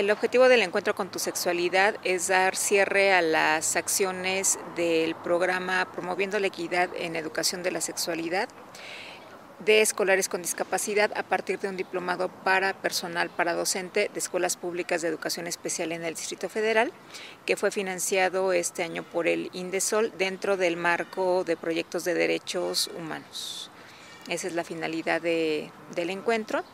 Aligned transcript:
El 0.00 0.10
objetivo 0.10 0.48
del 0.48 0.62
encuentro 0.62 0.94
con 0.94 1.10
tu 1.10 1.18
sexualidad 1.18 1.94
es 2.04 2.28
dar 2.28 2.56
cierre 2.56 3.12
a 3.12 3.20
las 3.20 3.76
acciones 3.76 4.58
del 4.74 5.14
programa 5.14 5.92
Promoviendo 5.92 6.38
la 6.38 6.46
Equidad 6.46 6.88
en 6.96 7.16
Educación 7.16 7.62
de 7.62 7.70
la 7.70 7.82
Sexualidad 7.82 8.48
de 9.62 9.82
escolares 9.82 10.30
con 10.30 10.40
discapacidad 10.40 11.12
a 11.18 11.22
partir 11.22 11.58
de 11.58 11.68
un 11.68 11.76
diplomado 11.76 12.30
para 12.30 12.72
personal 12.72 13.28
para 13.28 13.52
docente 13.52 14.10
de 14.10 14.18
escuelas 14.18 14.56
públicas 14.56 15.02
de 15.02 15.08
educación 15.08 15.46
especial 15.46 15.92
en 15.92 16.02
el 16.02 16.14
Distrito 16.14 16.48
Federal, 16.48 16.92
que 17.44 17.58
fue 17.58 17.70
financiado 17.70 18.54
este 18.54 18.82
año 18.82 19.02
por 19.02 19.28
el 19.28 19.50
INDESOL 19.52 20.16
dentro 20.16 20.56
del 20.56 20.78
marco 20.78 21.44
de 21.44 21.58
proyectos 21.58 22.04
de 22.04 22.14
derechos 22.14 22.90
humanos. 22.98 23.70
Esa 24.28 24.46
es 24.46 24.54
la 24.54 24.64
finalidad 24.64 25.20
de, 25.20 25.70
del 25.94 26.08
encuentro 26.08 26.64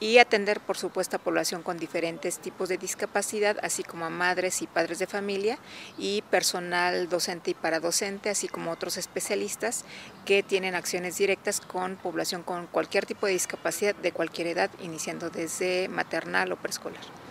y 0.00 0.18
atender, 0.18 0.60
por 0.60 0.76
supuesto, 0.76 1.16
a 1.16 1.20
población 1.20 1.62
con 1.62 1.78
diferentes 1.78 2.38
tipos 2.38 2.68
de 2.68 2.78
discapacidad, 2.78 3.56
así 3.62 3.82
como 3.82 4.04
a 4.04 4.10
madres 4.10 4.62
y 4.62 4.66
padres 4.66 4.98
de 4.98 5.06
familia 5.06 5.58
y 5.98 6.22
personal 6.30 7.08
docente 7.08 7.52
y 7.52 7.54
paradocente, 7.54 8.30
así 8.30 8.48
como 8.48 8.70
otros 8.70 8.96
especialistas 8.96 9.84
que 10.24 10.42
tienen 10.42 10.74
acciones 10.74 11.16
directas 11.16 11.60
con 11.60 11.96
población 11.96 12.42
con 12.42 12.66
cualquier 12.66 13.06
tipo 13.06 13.26
de 13.26 13.32
discapacidad 13.32 13.94
de 13.94 14.12
cualquier 14.12 14.48
edad, 14.48 14.70
iniciando 14.82 15.30
desde 15.30 15.88
maternal 15.88 16.52
o 16.52 16.56
preescolar. 16.56 17.23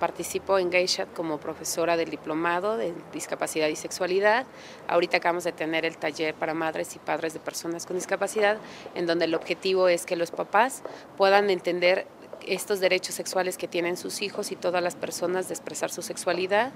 Participo 0.00 0.58
en 0.58 0.70
GayShat 0.70 1.12
como 1.12 1.38
profesora 1.38 1.98
del 1.98 2.08
diplomado 2.08 2.78
de 2.78 2.94
discapacidad 3.12 3.68
y 3.68 3.76
sexualidad. 3.76 4.46
Ahorita 4.88 5.18
acabamos 5.18 5.44
de 5.44 5.52
tener 5.52 5.84
el 5.84 5.98
taller 5.98 6.34
para 6.34 6.54
madres 6.54 6.96
y 6.96 6.98
padres 6.98 7.34
de 7.34 7.40
personas 7.40 7.84
con 7.84 7.96
discapacidad, 7.96 8.56
en 8.94 9.06
donde 9.06 9.26
el 9.26 9.34
objetivo 9.34 9.88
es 9.88 10.06
que 10.06 10.16
los 10.16 10.30
papás 10.30 10.82
puedan 11.18 11.50
entender 11.50 12.06
estos 12.46 12.80
derechos 12.80 13.14
sexuales 13.14 13.58
que 13.58 13.68
tienen 13.68 13.98
sus 13.98 14.22
hijos 14.22 14.50
y 14.52 14.56
todas 14.56 14.82
las 14.82 14.96
personas 14.96 15.48
de 15.48 15.54
expresar 15.54 15.90
su 15.90 16.00
sexualidad 16.00 16.72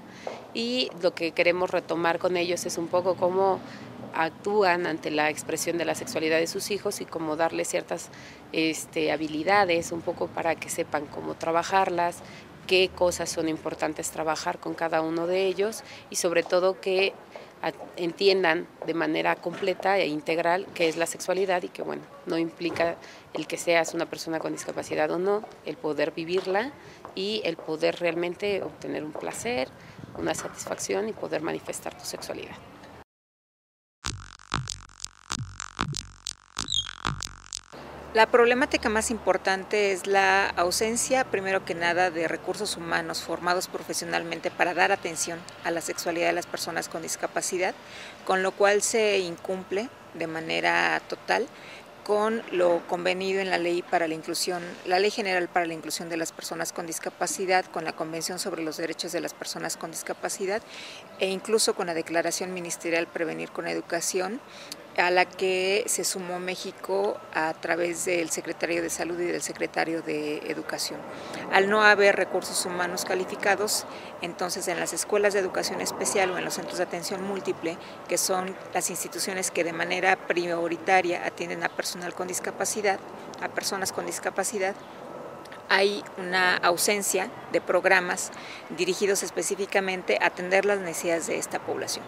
y 0.53 0.91
lo 1.01 1.15
que 1.15 1.31
queremos 1.31 1.71
retomar 1.71 2.19
con 2.19 2.37
ellos 2.37 2.67
es 2.67 2.77
un 2.77 2.87
poco 2.87 3.15
cómo 3.15 3.59
actúan 4.13 4.85
ante 4.85 5.11
la 5.11 5.29
expresión 5.29 5.77
de 5.77 5.85
la 5.85 5.95
sexualidad 5.95 6.37
de 6.37 6.47
sus 6.47 6.71
hijos 6.71 7.01
y 7.01 7.05
cómo 7.05 7.35
darles 7.35 7.67
ciertas 7.67 8.09
este, 8.53 9.11
habilidades 9.11 9.91
un 9.91 10.01
poco 10.01 10.27
para 10.27 10.55
que 10.55 10.69
sepan 10.69 11.05
cómo 11.05 11.33
trabajarlas 11.35 12.19
qué 12.67 12.89
cosas 12.89 13.29
son 13.29 13.47
importantes 13.49 14.11
trabajar 14.11 14.59
con 14.59 14.73
cada 14.73 15.01
uno 15.01 15.27
de 15.27 15.45
ellos 15.45 15.83
y 16.09 16.15
sobre 16.15 16.43
todo 16.43 16.79
que 16.79 17.13
entiendan 17.97 18.67
de 18.85 18.93
manera 18.93 19.35
completa 19.35 19.97
e 19.97 20.07
integral 20.07 20.67
qué 20.75 20.87
es 20.87 20.97
la 20.97 21.07
sexualidad 21.07 21.63
y 21.63 21.69
que 21.69 21.81
bueno, 21.81 22.03
no 22.25 22.37
implica 22.37 22.95
el 23.33 23.47
que 23.47 23.57
seas 23.57 23.93
una 23.93 24.05
persona 24.05 24.39
con 24.39 24.51
discapacidad 24.51 25.09
o 25.11 25.17
no, 25.17 25.43
el 25.65 25.75
poder 25.77 26.11
vivirla 26.11 26.71
y 27.15 27.41
el 27.43 27.57
poder 27.57 27.99
realmente 27.99 28.61
obtener 28.61 29.03
un 29.03 29.13
placer, 29.13 29.69
una 30.17 30.35
satisfacción 30.35 31.09
y 31.09 31.13
poder 31.13 31.41
manifestar 31.41 31.97
tu 31.97 32.05
sexualidad. 32.05 32.55
La 38.15 38.27
problemática 38.27 38.87
más 38.87 39.11
importante 39.11 39.91
es 39.91 40.07
la 40.07 40.47
ausencia, 40.47 41.25
primero 41.25 41.65
que 41.65 41.75
nada, 41.75 42.11
de 42.11 42.29
recursos 42.29 42.77
humanos 42.77 43.21
formados 43.21 43.67
profesionalmente 43.67 44.51
para 44.51 44.73
dar 44.73 44.93
atención 44.93 45.37
a 45.65 45.71
la 45.71 45.81
sexualidad 45.81 46.27
de 46.27 46.31
las 46.31 46.45
personas 46.45 46.87
con 46.87 47.01
discapacidad, 47.01 47.75
con 48.23 48.41
lo 48.41 48.53
cual 48.53 48.81
se 48.81 49.19
incumple 49.19 49.89
de 50.13 50.27
manera 50.27 51.01
total 51.09 51.45
con 52.05 52.41
lo 52.51 52.87
convenido 52.87 53.41
en 53.41 53.49
la 53.49 53.57
ley 53.57 53.81
para 53.81 54.07
la 54.07 54.13
inclusión, 54.13 54.63
la 54.85 54.99
Ley 54.99 55.11
General 55.11 55.49
para 55.49 55.65
la 55.65 55.73
Inclusión 55.73 56.07
de 56.07 56.15
las 56.15 56.31
Personas 56.31 56.71
con 56.71 56.85
Discapacidad, 56.85 57.65
con 57.65 57.83
la 57.83 57.93
Convención 57.93 58.39
sobre 58.39 58.63
los 58.63 58.77
Derechos 58.77 59.11
de 59.11 59.19
las 59.19 59.33
Personas 59.33 59.75
con 59.75 59.91
Discapacidad 59.91 60.61
e 61.19 61.27
incluso 61.27 61.73
con 61.73 61.87
la 61.87 61.93
Declaración 61.93 62.53
Ministerial 62.53 63.07
Prevenir 63.07 63.51
con 63.51 63.67
Educación 63.67 64.39
a 64.97 65.11
la 65.11 65.25
que 65.25 65.83
se 65.87 66.03
sumó 66.03 66.39
México 66.39 67.17
a 67.33 67.53
través 67.53 68.05
del 68.05 68.29
secretario 68.29 68.81
de 68.81 68.89
Salud 68.89 69.19
y 69.19 69.25
del 69.25 69.41
secretario 69.41 70.01
de 70.01 70.37
Educación. 70.49 70.99
Al 71.51 71.69
no 71.69 71.83
haber 71.83 72.15
recursos 72.15 72.65
humanos 72.65 73.05
calificados, 73.05 73.85
entonces 74.21 74.67
en 74.67 74.79
las 74.79 74.93
escuelas 74.93 75.33
de 75.33 75.39
educación 75.39 75.81
especial 75.81 76.31
o 76.31 76.37
en 76.37 76.45
los 76.45 76.53
centros 76.53 76.77
de 76.77 76.83
atención 76.83 77.23
múltiple, 77.23 77.77
que 78.07 78.17
son 78.17 78.55
las 78.73 78.89
instituciones 78.89 79.51
que 79.51 79.63
de 79.63 79.73
manera 79.73 80.15
prioritaria 80.15 81.25
atienden 81.25 81.63
a 81.63 81.69
personal 81.69 82.13
con 82.13 82.27
discapacidad, 82.27 82.99
a 83.41 83.49
personas 83.49 83.91
con 83.91 84.05
discapacidad, 84.05 84.75
hay 85.67 86.03
una 86.17 86.57
ausencia 86.57 87.29
de 87.51 87.59
programas 87.59 88.31
dirigidos 88.77 89.23
específicamente 89.23 90.17
a 90.21 90.27
atender 90.27 90.63
las 90.63 90.79
necesidades 90.79 91.27
de 91.27 91.37
esta 91.37 91.59
población. 91.59 92.05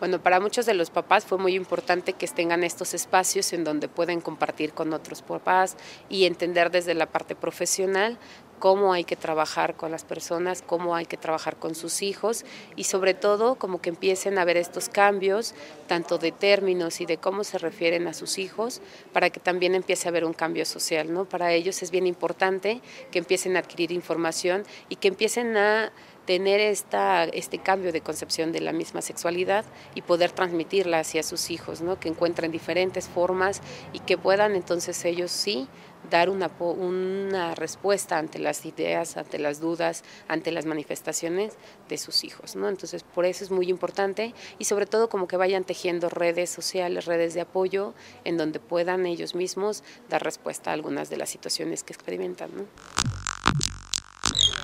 Bueno, 0.00 0.20
para 0.20 0.40
muchos 0.40 0.66
de 0.66 0.74
los 0.74 0.90
papás 0.90 1.24
fue 1.24 1.38
muy 1.38 1.54
importante 1.54 2.12
que 2.12 2.26
tengan 2.26 2.64
estos 2.64 2.94
espacios 2.94 3.52
en 3.52 3.64
donde 3.64 3.88
pueden 3.88 4.20
compartir 4.20 4.72
con 4.72 4.92
otros 4.92 5.22
papás 5.22 5.76
y 6.08 6.24
entender 6.24 6.70
desde 6.70 6.94
la 6.94 7.06
parte 7.06 7.36
profesional 7.36 8.18
cómo 8.58 8.92
hay 8.92 9.04
que 9.04 9.16
trabajar 9.16 9.76
con 9.76 9.90
las 9.90 10.04
personas, 10.04 10.62
cómo 10.62 10.96
hay 10.96 11.06
que 11.06 11.16
trabajar 11.16 11.56
con 11.56 11.74
sus 11.74 12.02
hijos 12.02 12.44
y 12.76 12.84
sobre 12.84 13.14
todo 13.14 13.56
como 13.56 13.80
que 13.80 13.90
empiecen 13.90 14.38
a 14.38 14.44
ver 14.44 14.56
estos 14.56 14.88
cambios, 14.88 15.54
tanto 15.86 16.18
de 16.18 16.32
términos 16.32 17.00
y 17.00 17.06
de 17.06 17.18
cómo 17.18 17.44
se 17.44 17.58
refieren 17.58 18.08
a 18.08 18.14
sus 18.14 18.38
hijos, 18.38 18.80
para 19.12 19.30
que 19.30 19.40
también 19.40 19.74
empiece 19.74 20.08
a 20.08 20.10
haber 20.10 20.24
un 20.24 20.32
cambio 20.32 20.64
social. 20.64 21.12
¿no? 21.12 21.24
Para 21.24 21.52
ellos 21.52 21.82
es 21.82 21.90
bien 21.90 22.06
importante 22.06 22.80
que 23.10 23.18
empiecen 23.18 23.56
a 23.56 23.60
adquirir 23.60 23.92
información 23.92 24.64
y 24.88 24.96
que 24.96 25.08
empiecen 25.08 25.56
a 25.56 25.92
tener 26.26 26.60
esta, 26.60 27.24
este 27.24 27.58
cambio 27.58 27.92
de 27.92 28.00
concepción 28.00 28.52
de 28.52 28.60
la 28.60 28.72
misma 28.72 29.02
sexualidad 29.02 29.64
y 29.94 30.02
poder 30.02 30.32
transmitirla 30.32 31.00
hacia 31.00 31.22
sus 31.22 31.50
hijos, 31.50 31.80
¿no? 31.80 32.00
que 32.00 32.08
encuentren 32.08 32.50
diferentes 32.50 33.08
formas 33.08 33.60
y 33.92 34.00
que 34.00 34.16
puedan 34.16 34.54
entonces 34.54 35.04
ellos 35.04 35.30
sí 35.30 35.68
dar 36.10 36.28
una, 36.28 36.50
una 36.58 37.54
respuesta 37.54 38.18
ante 38.18 38.38
las 38.38 38.66
ideas, 38.66 39.16
ante 39.16 39.38
las 39.38 39.60
dudas, 39.60 40.04
ante 40.28 40.52
las 40.52 40.66
manifestaciones 40.66 41.54
de 41.88 41.98
sus 41.98 42.24
hijos. 42.24 42.56
¿no? 42.56 42.68
Entonces, 42.68 43.02
por 43.02 43.24
eso 43.24 43.44
es 43.44 43.50
muy 43.50 43.68
importante 43.68 44.34
y 44.58 44.64
sobre 44.64 44.86
todo 44.86 45.08
como 45.08 45.28
que 45.28 45.36
vayan 45.36 45.64
tejiendo 45.64 46.08
redes 46.08 46.50
sociales, 46.50 47.06
redes 47.06 47.34
de 47.34 47.42
apoyo, 47.42 47.94
en 48.24 48.36
donde 48.36 48.60
puedan 48.60 49.06
ellos 49.06 49.34
mismos 49.34 49.82
dar 50.08 50.22
respuesta 50.22 50.70
a 50.70 50.74
algunas 50.74 51.10
de 51.10 51.16
las 51.16 51.30
situaciones 51.30 51.82
que 51.82 51.92
experimentan. 51.92 52.50
¿no? 52.54 53.33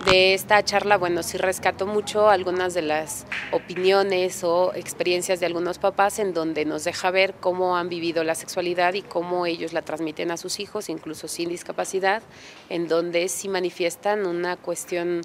De 0.05 0.33
esta 0.33 0.65
charla, 0.65 0.97
bueno, 0.97 1.23
sí 1.23 1.37
rescato 1.37 1.87
mucho 1.87 2.31
algunas 2.31 2.73
de 2.73 2.81
las 2.81 3.27
opiniones 3.53 4.43
o 4.43 4.73
experiencias 4.75 5.41
de 5.41 5.47
algunos 5.47 5.79
papás 5.79 6.19
en 6.19 6.33
donde 6.33 6.65
nos 6.65 6.85
deja 6.85 7.11
ver 7.11 7.35
cómo 7.35 7.77
han 7.77 7.91
vivido 7.91 8.25
la 8.25 8.35
sexualidad 8.35 8.95
y 8.95 9.03
cómo 9.03 9.45
ellos 9.45 9.75
la 9.75 9.83
transmiten 9.83 10.31
a 10.31 10.39
sus 10.39 10.59
hijos, 10.59 10.89
incluso 10.89 11.29
sin 11.29 11.51
discapacidad, 11.51 12.23
en 12.71 12.89
donde 12.89 13.29
sí 13.29 13.49
manifiestan 13.51 14.27
una 14.27 14.57
cuestión 14.57 15.21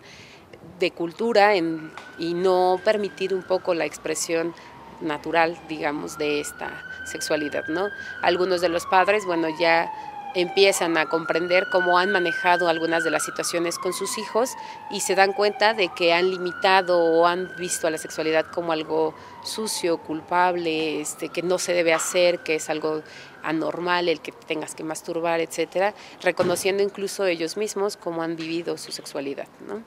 de 0.79 0.91
cultura 0.91 1.55
y 1.55 2.33
no 2.33 2.79
permitir 2.83 3.33
un 3.33 3.43
poco 3.43 3.73
la 3.73 3.85
expresión 3.85 4.53
natural, 4.99 5.57
digamos, 5.69 6.17
de 6.17 6.41
esta 6.41 6.83
sexualidad, 7.05 7.63
¿no? 7.69 7.87
Algunos 8.21 8.59
de 8.59 8.69
los 8.69 8.85
padres, 8.85 9.25
bueno, 9.25 9.47
ya 9.57 9.91
empiezan 10.35 10.97
a 10.97 11.07
comprender 11.07 11.67
cómo 11.71 11.97
han 11.97 12.11
manejado 12.11 12.67
algunas 12.67 13.03
de 13.03 13.11
las 13.11 13.23
situaciones 13.23 13.79
con 13.79 13.93
sus 13.93 14.17
hijos 14.17 14.51
y 14.91 14.99
se 14.99 15.15
dan 15.15 15.33
cuenta 15.33 15.73
de 15.73 15.89
que 15.89 16.13
han 16.13 16.29
limitado 16.29 16.99
o 16.99 17.25
han 17.25 17.55
visto 17.57 17.87
a 17.87 17.89
la 17.89 17.97
sexualidad 17.97 18.45
como 18.53 18.71
algo 18.71 19.15
sucio, 19.43 19.97
culpable, 19.97 21.01
este, 21.01 21.29
que 21.29 21.41
no 21.41 21.57
se 21.57 21.73
debe 21.73 21.93
hacer, 21.93 22.39
que 22.39 22.55
es 22.55 22.69
algo 22.69 23.01
anormal 23.43 24.09
el 24.09 24.19
que 24.19 24.31
tengas 24.31 24.75
que 24.75 24.83
masturbar, 24.83 25.39
etcétera, 25.39 25.93
reconociendo 26.21 26.83
incluso 26.83 27.25
ellos 27.25 27.57
mismos 27.57 27.95
cómo 27.95 28.23
han 28.23 28.35
vivido 28.35 28.77
su 28.77 28.91
sexualidad. 28.91 29.47
¿no? 29.67 29.83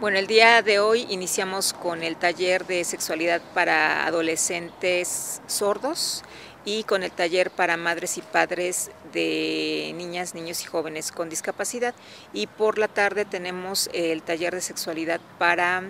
Bueno, 0.00 0.16
el 0.18 0.26
día 0.26 0.62
de 0.62 0.78
hoy 0.78 1.06
iniciamos 1.10 1.74
con 1.74 2.02
el 2.02 2.16
taller 2.16 2.66
de 2.66 2.84
sexualidad 2.84 3.42
para 3.52 4.06
adolescentes 4.06 5.42
sordos 5.46 6.22
y 6.64 6.84
con 6.84 7.02
el 7.02 7.10
taller 7.10 7.50
para 7.50 7.76
madres 7.76 8.16
y 8.16 8.22
padres 8.22 8.90
de 9.12 9.92
niñas, 9.94 10.34
niños 10.34 10.62
y 10.62 10.64
jóvenes 10.64 11.12
con 11.12 11.28
discapacidad. 11.28 11.94
Y 12.32 12.46
por 12.46 12.78
la 12.78 12.88
tarde 12.88 13.26
tenemos 13.26 13.90
el 13.92 14.22
taller 14.22 14.54
de 14.54 14.62
sexualidad 14.62 15.20
para 15.38 15.82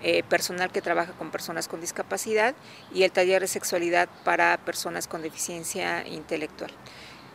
eh, 0.00 0.22
personal 0.22 0.72
que 0.72 0.80
trabaja 0.80 1.12
con 1.12 1.30
personas 1.30 1.68
con 1.68 1.82
discapacidad 1.82 2.54
y 2.94 3.02
el 3.02 3.12
taller 3.12 3.42
de 3.42 3.48
sexualidad 3.48 4.08
para 4.24 4.56
personas 4.56 5.06
con 5.06 5.20
deficiencia 5.20 6.08
intelectual. 6.08 6.70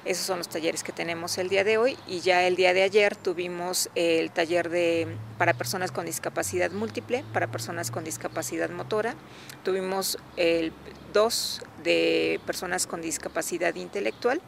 Esos 0.05 0.27
son 0.27 0.37
los 0.37 0.47
talleres 0.47 0.83
que 0.83 0.91
tenemos 0.91 1.39
el 1.39 1.49
día 1.49 1.63
de 1.63 1.79
hoy 1.79 1.97
y 2.07 2.19
ya 2.19 2.45
el 2.45 2.55
día 2.55 2.75
de 2.75 2.83
ayer 2.83 3.15
tuvimos 3.15 3.89
el 3.95 4.29
taller 4.29 4.69
de 4.69 5.07
para 5.39 5.55
personas 5.55 5.91
con 5.91 6.05
discapacidad 6.05 6.69
múltiple, 6.69 7.25
para 7.33 7.47
personas 7.47 7.89
con 7.89 8.03
discapacidad 8.03 8.69
motora. 8.69 9.15
Tuvimos 9.63 10.19
el 10.37 10.73
dos 11.11 11.63
de 11.83 12.39
personas 12.45 12.85
con 12.85 13.01
discapacidad 13.01 13.73
intelectual 13.73 14.41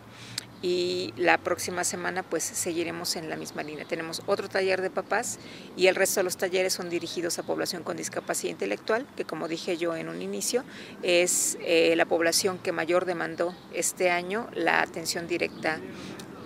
y 0.62 1.14
la 1.18 1.38
próxima 1.38 1.84
semana 1.84 2.24
pues 2.24 2.44
seguiremos 2.44 3.16
en 3.16 3.30
la 3.30 3.36
misma 3.36 3.64
línea. 3.64 3.86
Tenemos 3.86 4.22
otro 4.26 4.50
taller 4.50 4.82
de 4.82 4.90
papás 4.90 5.40
y 5.76 5.88
el 5.88 5.96
resto 5.96 6.20
de 6.20 6.26
los 6.26 6.38
talleres 6.38 6.74
son 6.74 6.90
dirigidos 6.90 7.40
a 7.40 7.44
población 7.44 7.84
con 7.84 7.98
discapacidad 7.98 8.52
intelectual, 8.52 9.06
que 9.16 9.26
como 9.26 9.48
dije 9.48 9.78
yo 9.78 9.96
en 9.96 10.10
un 10.10 10.22
inicio, 10.22 10.64
es 11.04 11.58
eh, 11.62 11.96
la 11.96 12.06
población 12.06 12.58
que 12.58 12.72
mayor 12.72 13.06
demandó 13.06 13.56
este 13.74 14.10
año 14.10 14.50
la 14.54 14.82
atención 14.82 15.28
directa 15.28 15.80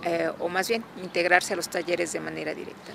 eh, 0.04 0.32
o 0.40 0.50
más 0.50 0.68
bien 0.68 0.84
integrarse 1.02 1.54
a 1.54 1.56
los 1.56 1.70
talleres 1.70 2.12
de 2.12 2.20
manera 2.20 2.54
directa. 2.54 2.92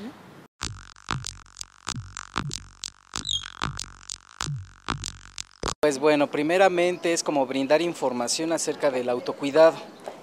Pues 5.80 6.00
bueno, 6.00 6.28
primeramente 6.28 7.12
es 7.12 7.22
como 7.22 7.46
brindar 7.46 7.80
información 7.80 8.52
acerca 8.52 8.90
del 8.90 9.08
autocuidado 9.08 9.76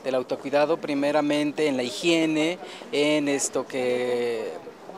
del 0.03 0.15
autocuidado 0.15 0.77
primeramente 0.77 1.67
en 1.67 1.77
la 1.77 1.83
higiene, 1.83 2.59
en 2.91 3.27
esto 3.27 3.65
que 3.65 4.51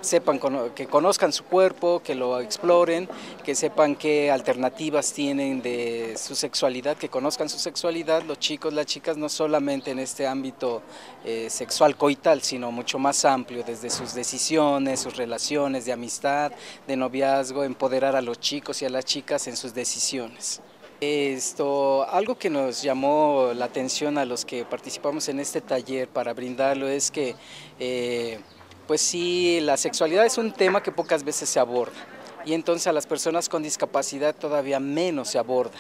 sepan 0.06 0.40
que 0.74 0.88
conozcan 0.88 1.34
su 1.34 1.44
cuerpo, 1.44 2.02
que 2.04 2.16
lo 2.16 2.40
exploren, 2.40 3.10
que 3.44 3.56
sepan 3.56 3.96
qué 3.96 4.32
alternativas 4.32 5.12
tienen 5.12 5.62
de 5.62 6.16
su 6.18 6.36
sexualidad, 6.36 6.96
que 6.96 7.10
conozcan 7.10 7.50
su 7.50 7.58
sexualidad, 7.58 8.24
los 8.24 8.40
chicos, 8.40 8.74
las 8.74 8.86
chicas, 8.86 9.18
no 9.18 9.28
solamente 9.28 9.92
en 9.92 10.00
este 10.00 10.28
ámbito 10.28 10.82
eh, 11.26 11.50
sexual 11.50 11.98
coital, 11.98 12.42
sino 12.42 12.72
mucho 12.72 13.00
más 13.00 13.26
amplio, 13.26 13.64
desde 13.64 13.90
sus 13.90 14.14
decisiones, 14.14 15.00
sus 15.00 15.18
relaciones 15.18 15.86
de 15.86 15.94
amistad, 15.94 16.52
de 16.88 16.96
noviazgo, 16.96 17.64
empoderar 17.64 18.16
a 18.16 18.22
los 18.22 18.40
chicos 18.40 18.82
y 18.82 18.86
a 18.86 18.90
las 18.90 19.06
chicas 19.06 19.48
en 19.48 19.58
sus 19.58 19.74
decisiones. 19.74 20.62
Esto, 21.02 22.10
algo 22.10 22.38
que 22.38 22.50
nos 22.50 22.82
llamó 22.82 23.52
la 23.54 23.66
atención 23.66 24.18
a 24.18 24.24
los 24.24 24.46
que 24.46 24.64
participamos 24.64 25.28
en 25.28 25.42
este 25.42 25.60
taller 25.60 26.08
para 26.08 26.34
brindarlo 26.34 26.88
es 26.88 27.12
que, 27.12 27.36
eh, 27.80 28.40
pues 28.88 29.02
sí, 29.02 29.60
la 29.62 29.76
sexualidad 29.76 30.26
es 30.26 30.38
un 30.38 30.54
tema 30.54 30.82
que 30.82 30.94
pocas 30.94 31.26
veces 31.26 31.50
se 31.50 31.60
aborda 31.60 31.98
y 32.46 32.54
entonces 32.54 32.88
a 32.88 32.94
las 32.94 33.08
personas 33.08 33.50
con 33.50 33.62
discapacidad 33.62 34.34
todavía 34.34 34.80
menos 34.80 35.30
se 35.30 35.38
aborda 35.38 35.78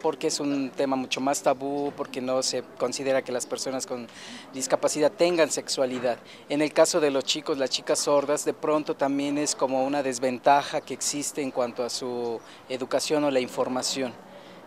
porque 0.00 0.28
es 0.28 0.38
un 0.38 0.70
tema 0.70 0.94
mucho 0.94 1.20
más 1.20 1.42
tabú, 1.42 1.92
porque 1.96 2.20
no 2.20 2.40
se 2.42 2.62
considera 2.78 3.22
que 3.22 3.32
las 3.32 3.46
personas 3.46 3.86
con 3.86 4.06
discapacidad 4.52 5.10
tengan 5.10 5.50
sexualidad. 5.50 6.18
En 6.48 6.62
el 6.62 6.72
caso 6.72 7.00
de 7.00 7.10
los 7.10 7.24
chicos, 7.24 7.58
las 7.58 7.70
chicas 7.70 8.00
sordas, 8.00 8.44
de 8.44 8.52
pronto 8.52 8.94
también 8.94 9.36
es 9.36 9.56
como 9.56 9.84
una 9.84 10.04
desventaja 10.04 10.80
que 10.80 10.94
existe 10.94 11.42
en 11.42 11.50
cuanto 11.50 11.82
a 11.82 11.90
su 11.90 12.40
educación 12.68 13.24
o 13.24 13.32
la 13.32 13.40
información. 13.40 14.12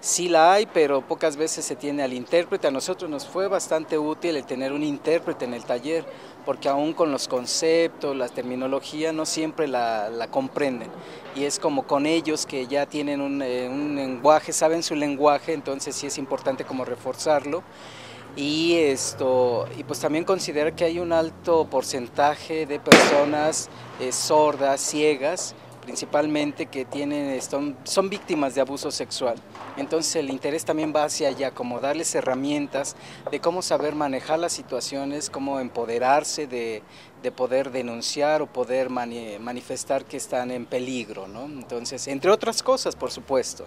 Sí 0.02 0.30
la 0.30 0.54
hay, 0.54 0.66
pero 0.66 1.02
pocas 1.02 1.36
veces 1.36 1.66
se 1.66 1.76
tiene 1.76 2.04
al 2.04 2.14
intérprete. 2.14 2.68
A 2.68 2.72
nosotros 2.72 3.10
nos 3.10 3.28
fue 3.28 3.50
bastante 3.50 3.98
útil 3.98 4.38
el 4.38 4.46
tener 4.46 4.72
un 4.72 4.82
intérprete 4.82 5.44
en 5.44 5.54
el 5.54 5.66
taller, 5.66 6.06
porque 6.46 6.70
aún 6.70 6.94
con 6.94 7.12
los 7.12 7.28
conceptos, 7.28 8.16
la 8.16 8.30
terminología, 8.30 9.12
no 9.12 9.26
siempre 9.26 9.68
la, 9.68 10.28
comprenden. 10.32 10.88
Y 11.36 11.44
es 11.44 11.60
como 11.60 11.84
con 11.84 12.06
ellos 12.06 12.46
que 12.46 12.66
ya 12.66 12.86
tienen 12.86 13.20
un, 13.20 13.42
eh, 13.42 13.68
un, 13.70 13.98
lenguaje, 13.98 14.54
saben 14.54 14.84
su 14.84 14.96
lenguaje, 14.96 15.52
entonces 15.52 15.98
sí 15.98 16.08
es 16.08 16.18
importante 16.18 16.64
como 16.64 16.86
reforzarlo. 16.86 17.62
Y, 18.38 18.76
esto, 18.78 19.68
y 19.78 19.84
pues 19.84 20.00
también 20.00 20.24
considerar 20.24 20.76
que 20.76 20.86
hay 20.86 21.00
un 21.00 21.12
alto 21.12 21.66
porcentaje 21.70 22.66
de 22.66 22.80
personas 22.80 23.70
eh, 24.00 24.14
sordas, 24.14 24.80
ciegas, 24.80 25.56
principalmente 25.90 26.68
que 26.68 26.86
tienen, 26.86 27.42
son 27.42 28.10
víctimas 28.12 28.54
de 28.54 28.62
abuso 28.62 28.92
sexual. 28.92 29.38
Entonces 29.76 30.18
el 30.18 30.30
interés 30.30 30.64
también 30.64 30.94
va 30.96 31.06
hacia 31.06 31.30
allá, 31.30 31.50
como 31.50 31.80
darles 31.80 32.14
herramientas 32.14 32.96
de 33.32 33.40
cómo 33.40 33.64
saber 33.64 33.96
manejar 33.96 34.38
las 34.38 34.54
situaciones, 34.54 35.32
cómo 35.32 35.60
empoderarse 35.60 36.46
de, 36.46 36.84
poder 37.36 37.72
denunciar 37.72 38.44
o 38.44 38.46
poder 38.46 38.92
manifestar 38.92 40.06
que 40.06 40.18
están 40.18 40.52
en 40.52 40.68
peligro, 40.68 41.28
¿no? 41.28 41.46
Entonces, 41.46 42.08
entre 42.08 42.30
otras 42.30 42.62
cosas, 42.62 42.96
por 42.96 43.10
supuesto. 43.10 43.66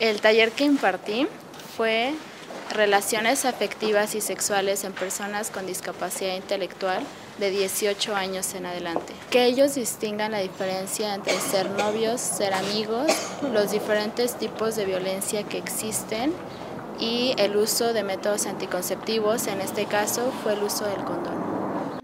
El 0.00 0.20
taller 0.20 0.50
que 0.50 0.64
impartí 0.64 1.28
fue 1.76 2.14
relaciones 2.70 3.44
afectivas 3.44 4.14
y 4.14 4.20
sexuales 4.20 4.84
en 4.84 4.92
personas 4.92 5.50
con 5.50 5.66
discapacidad 5.66 6.34
intelectual 6.34 7.02
de 7.38 7.50
18 7.50 8.14
años 8.14 8.54
en 8.54 8.66
adelante. 8.66 9.12
Que 9.30 9.44
ellos 9.44 9.74
distingan 9.74 10.32
la 10.32 10.38
diferencia 10.38 11.14
entre 11.14 11.38
ser 11.38 11.70
novios, 11.70 12.20
ser 12.20 12.54
amigos, 12.54 13.06
los 13.52 13.72
diferentes 13.72 14.36
tipos 14.36 14.76
de 14.76 14.84
violencia 14.84 15.42
que 15.42 15.58
existen 15.58 16.32
y 16.98 17.34
el 17.38 17.56
uso 17.56 17.92
de 17.92 18.04
métodos 18.04 18.46
anticonceptivos, 18.46 19.46
en 19.46 19.60
este 19.60 19.86
caso 19.86 20.32
fue 20.42 20.52
el 20.52 20.62
uso 20.62 20.84
del 20.84 21.02
condón. 21.04 22.00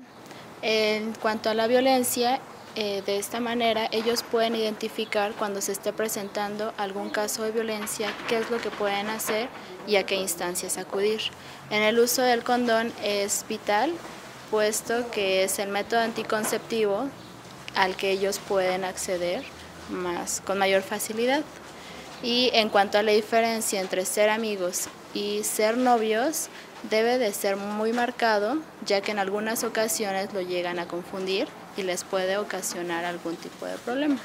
En 0.62 1.12
cuanto 1.20 1.50
a 1.50 1.54
la 1.54 1.66
violencia, 1.66 2.40
eh, 2.78 3.02
de 3.06 3.16
esta 3.16 3.40
manera 3.40 3.88
ellos 3.90 4.22
pueden 4.22 4.54
identificar 4.54 5.32
cuando 5.32 5.62
se 5.62 5.72
esté 5.72 5.94
presentando 5.94 6.74
algún 6.76 7.08
caso 7.08 7.42
de 7.42 7.50
violencia, 7.50 8.12
qué 8.28 8.36
es 8.36 8.50
lo 8.50 8.58
que 8.58 8.70
pueden 8.70 9.08
hacer 9.08 9.48
y 9.86 9.96
a 9.96 10.04
qué 10.04 10.16
instancias 10.16 10.76
acudir. 10.76 11.22
En 11.70 11.82
el 11.82 11.98
uso 11.98 12.20
del 12.20 12.44
condón 12.44 12.92
es 13.02 13.46
vital, 13.48 13.94
puesto 14.50 15.10
que 15.10 15.44
es 15.44 15.58
el 15.58 15.70
método 15.70 16.00
anticonceptivo 16.00 17.08
al 17.74 17.96
que 17.96 18.10
ellos 18.10 18.38
pueden 18.46 18.84
acceder 18.84 19.42
más, 19.88 20.42
con 20.44 20.58
mayor 20.58 20.82
facilidad. 20.82 21.44
Y 22.22 22.50
en 22.52 22.68
cuanto 22.68 22.98
a 22.98 23.02
la 23.02 23.12
diferencia 23.12 23.80
entre 23.80 24.04
ser 24.04 24.28
amigos 24.28 24.88
y 25.14 25.44
ser 25.44 25.78
novios, 25.78 26.48
debe 26.90 27.16
de 27.16 27.32
ser 27.32 27.56
muy 27.56 27.94
marcado, 27.94 28.58
ya 28.84 29.00
que 29.00 29.12
en 29.12 29.18
algunas 29.18 29.64
ocasiones 29.64 30.34
lo 30.34 30.42
llegan 30.42 30.78
a 30.78 30.86
confundir 30.86 31.48
y 31.76 31.82
les 31.82 32.04
puede 32.04 32.38
ocasionar 32.38 33.04
algún 33.04 33.36
tipo 33.36 33.66
de 33.66 33.76
problema. 33.78 34.18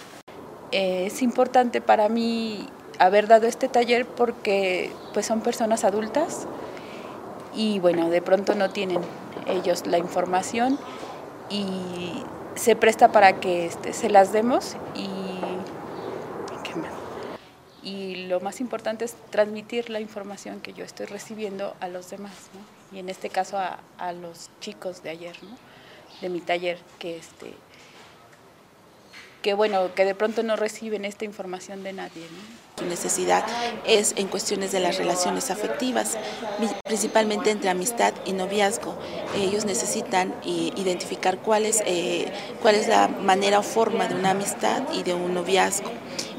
Es 0.72 1.22
importante 1.22 1.82
para 1.82 2.10
mí 2.10 2.68
haber 3.00 3.28
dado 3.28 3.48
este 3.48 3.68
taller 3.68 4.06
porque 4.06 4.92
pues 5.14 5.26
son 5.26 5.42
personas 5.42 5.84
adultas 5.84 6.48
y 7.54 7.80
bueno, 7.80 8.10
de 8.10 8.22
pronto 8.22 8.56
no 8.56 8.70
tienen 8.70 9.02
ellos 9.48 9.86
la 9.86 9.98
información 9.98 10.80
y 11.50 12.24
se 12.56 12.76
presta 12.76 13.12
para 13.12 13.40
que 13.40 13.66
este, 13.66 13.94
se 13.94 14.10
las 14.10 14.32
demos 14.32 14.76
y 14.96 15.08
y 17.84 18.28
lo 18.28 18.40
más 18.40 18.62
importante 18.62 19.06
es 19.06 19.16
transmitir 19.30 19.90
la 19.90 20.00
información 20.00 20.62
que 20.62 20.74
yo 20.74 20.86
estoy 20.86 21.08
recibiendo 21.08 21.76
a 21.80 21.88
los 21.88 22.10
demás, 22.10 22.34
y 22.92 23.00
en 23.00 23.10
este 23.10 23.30
caso 23.30 23.58
a, 23.58 23.80
a 23.98 24.14
los 24.14 24.50
chicos 24.60 25.02
de 25.04 25.10
ayer, 25.10 25.36
¿no? 25.42 25.71
De 26.22 26.30
mi 26.30 26.40
taller, 26.40 26.78
que, 27.00 27.18
este, 27.18 27.54
que, 29.42 29.54
bueno, 29.54 29.94
que 29.96 30.06
de 30.06 30.16
pronto 30.16 30.44
no 30.44 30.56
reciben 30.56 31.06
esta 31.06 31.26
información 31.26 31.84
de 31.84 31.94
nadie. 31.94 32.24
Su 32.78 32.86
necesidad 32.86 33.46
es 33.86 34.14
en 34.18 34.28
cuestiones 34.28 34.72
de 34.72 34.80
las 34.80 34.98
relaciones 34.98 35.52
afectivas, 35.52 36.18
principalmente 36.84 37.52
entre 37.52 37.70
amistad 37.70 38.14
y 38.26 38.34
noviazgo. 38.34 38.98
Ellos 39.36 39.66
necesitan 39.66 40.34
eh, 40.46 40.72
identificar 40.76 41.40
cuál 41.40 41.66
es, 41.66 41.84
eh, 41.86 42.32
cuál 42.62 42.76
es 42.76 42.88
la 42.88 43.08
manera 43.08 43.60
o 43.60 43.64
forma 43.64 44.08
de 44.08 44.16
una 44.16 44.32
amistad 44.32 44.84
y 44.94 45.04
de 45.04 45.14
un 45.14 45.34
noviazgo 45.34 45.92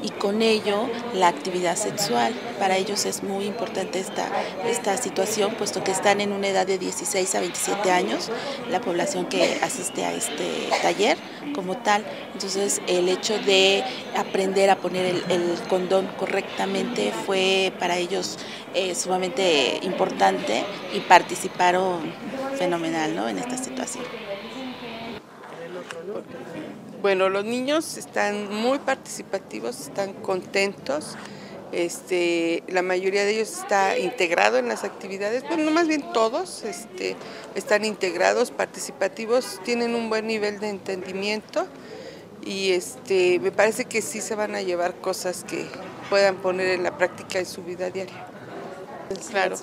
y 0.03 0.09
con 0.09 0.41
ello 0.41 0.89
la 1.13 1.29
actividad 1.29 1.75
sexual. 1.75 2.33
Para 2.59 2.77
ellos 2.77 3.05
es 3.05 3.23
muy 3.23 3.45
importante 3.45 3.99
esta, 3.99 4.27
esta 4.67 4.97
situación, 4.97 5.55
puesto 5.55 5.83
que 5.83 5.91
están 5.91 6.21
en 6.21 6.33
una 6.33 6.49
edad 6.49 6.67
de 6.67 6.77
16 6.77 7.33
a 7.35 7.39
27 7.39 7.89
años, 7.89 8.29
la 8.69 8.81
población 8.81 9.25
que 9.25 9.59
asiste 9.63 10.03
a 10.05 10.13
este 10.13 10.69
taller 10.81 11.17
como 11.55 11.77
tal. 11.77 12.03
Entonces 12.33 12.81
el 12.87 13.07
hecho 13.07 13.39
de 13.39 13.83
aprender 14.17 14.69
a 14.69 14.75
poner 14.75 15.23
el, 15.29 15.53
condón 15.69 16.07
correctamente 16.17 17.13
fue 17.25 17.71
para 17.79 17.97
ellos 17.97 18.37
eh, 18.73 18.93
sumamente 18.95 19.79
importante 19.83 20.63
y 20.93 20.99
participaron 20.99 22.13
fenomenal 22.57 23.15
¿no? 23.15 23.29
en 23.29 23.39
esta 23.39 23.57
situación. 23.57 24.03
Bueno, 27.03 27.27
los 27.27 27.43
niños 27.43 27.97
están 27.97 28.49
muy 28.49 28.79
participativos, 28.79 29.77
están 29.77 30.13
contentos. 30.13 31.17
Este, 31.73 32.63
la 32.69 32.81
mayoría 32.81 33.25
de 33.25 33.31
ellos 33.31 33.59
está 33.59 33.97
integrado 33.97 34.57
en 34.57 34.69
las 34.69 34.85
actividades, 34.85 35.43
bueno, 35.45 35.65
no 35.65 35.71
más 35.71 35.89
bien 35.89 36.13
todos 36.13 36.63
este, 36.63 37.17
están 37.55 37.83
integrados, 37.83 38.51
participativos, 38.51 39.59
tienen 39.65 39.95
un 39.95 40.07
buen 40.07 40.27
nivel 40.27 40.61
de 40.61 40.69
entendimiento 40.69 41.67
y 42.41 42.71
este, 42.71 43.37
me 43.39 43.51
parece 43.51 43.83
que 43.83 44.01
sí 44.01 44.21
se 44.21 44.35
van 44.35 44.55
a 44.55 44.61
llevar 44.61 44.95
cosas 44.95 45.43
que 45.43 45.65
puedan 46.09 46.37
poner 46.37 46.67
en 46.67 46.83
la 46.83 46.97
práctica 46.97 47.37
en 47.37 47.45
su 47.45 47.63
vida 47.63 47.89
diaria. 47.89 48.27
Claro. 49.29 49.57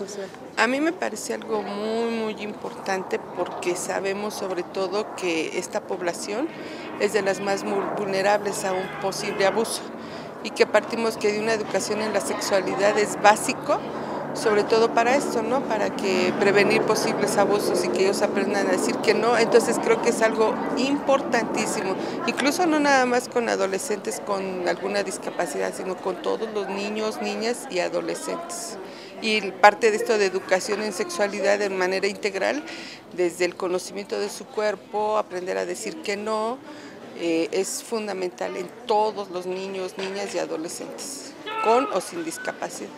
A 0.57 0.67
mí 0.67 0.81
me 0.81 0.93
parece 0.93 1.35
algo 1.35 1.63
muy, 1.63 2.11
muy 2.11 2.43
importante 2.43 3.19
porque 3.37 3.75
sabemos 3.77 4.35
sobre 4.35 4.63
todo 4.63 5.15
que 5.17 5.59
esta 5.59 5.81
población 5.81 6.49
es 7.01 7.13
de 7.13 7.23
las 7.23 7.41
más 7.41 7.65
vulnerables 7.97 8.65
a 8.65 8.73
un 8.73 8.87
posible 9.01 9.47
abuso 9.47 9.83
y 10.43 10.51
que 10.51 10.67
partimos 10.67 11.17
que 11.17 11.33
de 11.33 11.41
una 11.41 11.53
educación 11.53 12.01
en 12.01 12.13
la 12.13 12.21
sexualidad 12.21 12.99
es 12.99 13.21
básico, 13.21 13.79
sobre 14.35 14.63
todo 14.63 14.95
para 14.95 15.17
esto, 15.17 15.43
¿no? 15.43 15.61
Para 15.63 15.95
que 15.97 16.33
prevenir 16.39 16.83
posibles 16.83 17.37
abusos 17.37 17.85
y 17.85 17.89
que 17.89 18.03
ellos 18.03 18.23
aprendan 18.23 18.69
a 18.69 18.73
decir 18.73 18.97
que 18.97 19.13
no. 19.13 19.37
Entonces 19.37 19.79
creo 19.83 20.01
que 20.03 20.11
es 20.11 20.23
algo 20.23 20.55
importantísimo, 20.77 21.97
incluso 22.27 22.67
no 22.67 22.79
nada 22.79 23.07
más 23.07 23.29
con 23.29 23.49
adolescentes 23.49 24.21
con 24.25 24.69
alguna 24.69 25.03
discapacidad, 25.03 25.75
sino 25.77 25.97
con 25.97 26.23
todos 26.23 26.49
los 26.55 26.69
niños, 26.69 27.21
niñas 27.21 27.67
y 27.71 27.81
adolescentes. 27.81 28.79
Y 29.23 29.51
parte 29.51 29.91
de 29.91 29.99
esto 29.99 30.17
de 30.17 30.25
educación 30.27 30.83
en 30.83 30.95
sexualidad 30.95 31.59
de 31.59 31.69
manera 31.69 32.07
integral, 32.07 32.65
desde 33.13 33.45
el 33.45 33.55
conocimiento 33.55 34.19
de 34.19 34.31
su 34.31 34.47
cuerpo, 34.47 35.19
aprender 35.19 35.59
a 35.59 35.67
decir 35.67 36.01
que 36.01 36.17
no, 36.17 36.57
eh, 37.21 37.49
es 37.53 37.83
fundamental 37.83 38.57
en 38.57 38.67
todos 38.87 39.29
los 39.31 39.45
niños, 39.45 39.99
niñas 39.99 40.35
y 40.35 40.39
adolescentes, 40.39 41.35
con 41.63 41.85
o 41.93 42.01
sin 42.01 42.25
discapacidad. 42.25 42.89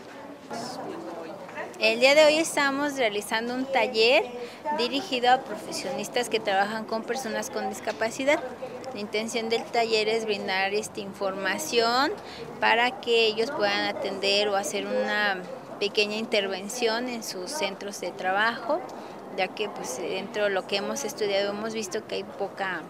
El 1.81 1.99
día 1.99 2.15
de 2.15 2.25
hoy 2.25 2.37
estamos 2.37 2.97
realizando 2.97 3.53
un 3.53 3.65
taller 3.65 4.25
dirigido 4.79 5.33
a 5.33 5.39
profesionistas 5.39 6.29
que 6.29 6.39
trabajan 6.39 6.85
con 6.85 7.03
personas 7.03 7.51
con 7.51 7.69
discapacidad. 7.69 8.41
La 8.95 9.01
intención 9.01 9.49
del 9.49 9.65
taller 9.65 10.09
es 10.09 10.25
brindar 10.25 10.73
esta 10.73 11.01
información 11.01 12.13
para 12.61 13.01
que 13.01 13.27
ellos 13.27 13.51
puedan 13.51 13.87
atender 13.87 14.49
o 14.49 14.55
hacer 14.55 14.87
una 14.87 15.43
pequeña 15.81 16.15
intervención 16.15 17.09
en 17.09 17.25
sus 17.25 17.51
centros 17.51 18.01
de 18.01 18.13
trabajo, 18.13 18.79
ya 19.37 19.49
que 19.49 19.69
pues 19.69 19.99
dentro 19.99 20.45
de 20.45 20.51
lo 20.51 20.69
que 20.69 20.77
hemos 20.77 21.05
estudiado 21.05 21.51
hemos 21.51 21.75
visto 21.75 22.07
que 22.07 22.15
hay 22.15 22.25
poca 22.25 22.83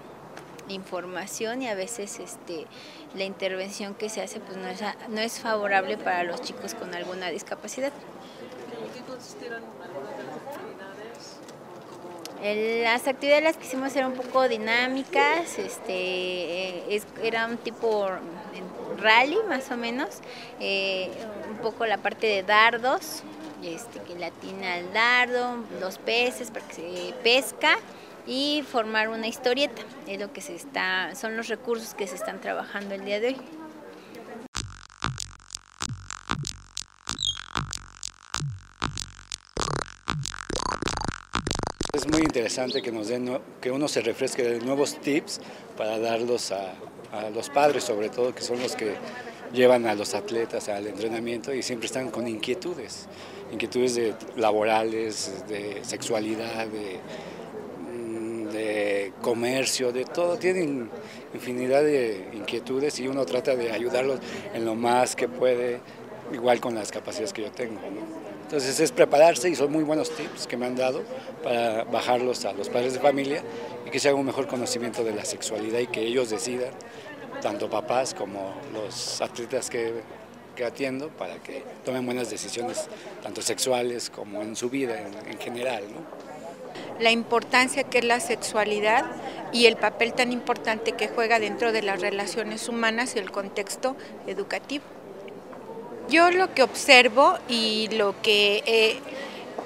información 0.73 1.63
y 1.63 1.69
a 1.69 1.75
veces 1.75 2.19
este, 2.19 2.67
la 3.15 3.25
intervención 3.25 3.95
que 3.95 4.09
se 4.09 4.23
hace 4.23 4.41
pues 4.41 4.57
no 4.57 4.69
es, 4.69 4.81
no 5.09 5.21
es 5.21 5.41
favorable 5.41 5.99
para 5.99 6.25
los 6.25 6.41
chicos 6.43 6.75
con 6.75 6.95
alguna 6.95 7.31
discapacidad. 7.31 7.93
Las 12.43 13.07
actividades 13.07 13.45
las 13.45 13.57
quisimos 13.57 13.89
hacer 13.89 14.05
un 14.05 14.15
poco 14.15 14.49
dinámicas, 14.49 15.61
este, 15.61 16.95
eh, 16.97 17.03
era 17.23 17.47
un 17.47 17.57
tipo 17.57 18.09
rally 18.99 19.39
más 19.49 19.71
o 19.71 19.77
menos, 19.77 20.21
eh, 20.59 21.09
un 21.49 21.59
poco 21.59 21.87
la 21.87 21.99
parte 21.99 22.27
de 22.27 22.43
dardos, 22.43 23.23
este, 23.63 24.01
que 24.01 24.19
latina 24.19 24.75
al 24.75 24.93
dardo, 24.93 25.65
los 25.81 25.99
peces 25.99 26.51
para 26.51 26.67
que 26.67 26.75
se 26.75 27.15
pesca 27.23 27.79
y 28.27 28.63
formar 28.63 29.09
una 29.09 29.27
historieta. 29.27 29.83
Es 30.07 30.21
lo 30.21 30.33
que 30.33 30.41
se 30.41 30.55
está, 30.55 31.15
son 31.15 31.37
los 31.37 31.49
recursos 31.49 31.95
que 31.95 32.07
se 32.07 32.15
están 32.15 32.41
trabajando 32.41 32.95
el 32.95 33.05
día 33.05 33.21
de 33.21 33.29
hoy. 33.29 33.37
Es 41.93 42.09
muy 42.09 42.21
interesante 42.21 42.81
que 42.81 42.91
nos 42.91 43.09
den, 43.09 43.39
que 43.61 43.71
uno 43.71 43.87
se 43.87 44.01
refresque 44.01 44.43
de 44.43 44.61
nuevos 44.61 44.99
tips 45.01 45.41
para 45.77 45.99
darlos 45.99 46.51
a, 46.51 46.73
a 47.13 47.29
los 47.31 47.51
padres, 47.51 47.85
sobre 47.85 48.09
todo, 48.09 48.35
que 48.35 48.43
son 48.43 48.61
los 48.61 48.75
que 48.75 48.97
llevan 49.53 49.87
a 49.87 49.95
los 49.95 50.15
atletas 50.15 50.69
al 50.71 50.87
entrenamiento 50.87 51.53
y 51.53 51.63
siempre 51.63 51.87
están 51.87 52.11
con 52.11 52.27
inquietudes, 52.27 53.07
inquietudes 53.53 53.95
de 53.95 54.15
laborales, 54.37 55.45
de 55.49 55.85
sexualidad, 55.85 56.67
de 56.69 56.99
de 58.53 59.13
comercio, 59.21 59.93
de 59.93 60.05
todo, 60.05 60.37
tienen 60.37 60.91
infinidad 61.35 61.83
de 61.83 62.29
inquietudes 62.33 63.01
y 63.01 63.09
uno 63.09 63.25
trata 63.25 63.57
de 63.57 63.73
ayudarlos 63.73 64.21
en 64.55 64.65
lo 64.65 64.75
más 64.75 65.17
que 65.17 65.29
puede, 65.29 65.81
igual 66.33 66.61
con 66.61 66.75
las 66.75 66.91
capacidades 66.91 67.33
que 67.33 67.43
yo 67.43 67.51
tengo. 67.51 67.81
Entonces 68.45 68.79
es 68.81 68.93
prepararse 68.93 69.49
y 69.49 69.55
son 69.55 69.73
muy 69.73 69.83
buenos 69.83 70.11
tips 70.11 70.47
que 70.47 70.57
me 70.57 70.67
han 70.67 70.77
dado 70.77 71.03
para 71.43 71.85
bajarlos 71.85 72.45
a 72.45 72.53
los 72.53 72.69
padres 72.69 72.93
de 72.93 73.01
familia 73.01 73.43
y 73.87 73.91
que 73.91 73.99
se 73.99 74.09
haga 74.09 74.19
un 74.19 74.27
mejor 74.27 74.47
conocimiento 74.47 75.03
de 75.03 75.15
la 75.15 75.25
sexualidad 75.25 75.79
y 75.79 75.87
que 75.87 76.03
ellos 76.03 76.29
decidan, 76.29 76.71
tanto 77.41 77.71
papás 77.71 78.13
como 78.13 78.55
los 78.75 79.21
atletas 79.23 79.71
que, 79.71 79.95
que 80.55 80.65
atiendo, 80.67 81.09
para 81.09 81.37
que 81.37 81.65
tomen 81.85 82.05
buenas 82.05 82.31
decisiones, 82.31 82.89
tanto 83.23 83.41
sexuales 83.41 84.11
como 84.11 84.43
en 84.43 84.55
su 84.55 84.69
vida 84.69 85.01
en, 85.01 85.33
en 85.33 85.39
general. 85.39 85.85
¿no? 85.91 86.32
La 87.03 87.11
importancia 87.11 87.85
que 87.85 87.99
es 87.99 88.05
la 88.05 88.21
sexualidad 88.21 89.05
y 89.53 89.67
el 89.67 89.77
papel 89.77 90.15
tan 90.15 90.33
importante 90.33 90.93
que 90.93 91.09
juega 91.09 91.39
dentro 91.39 91.73
de 91.73 91.83
las 91.83 92.01
relaciones 92.01 92.69
humanas 92.69 93.17
y 93.17 93.19
el 93.19 93.31
contexto 93.31 93.97
educativo. 94.27 94.85
Yo 96.09 96.31
lo 96.31 96.55
que 96.55 96.63
observo 96.63 97.39
y 97.49 97.89
lo 97.93 98.15
que 98.23 99.01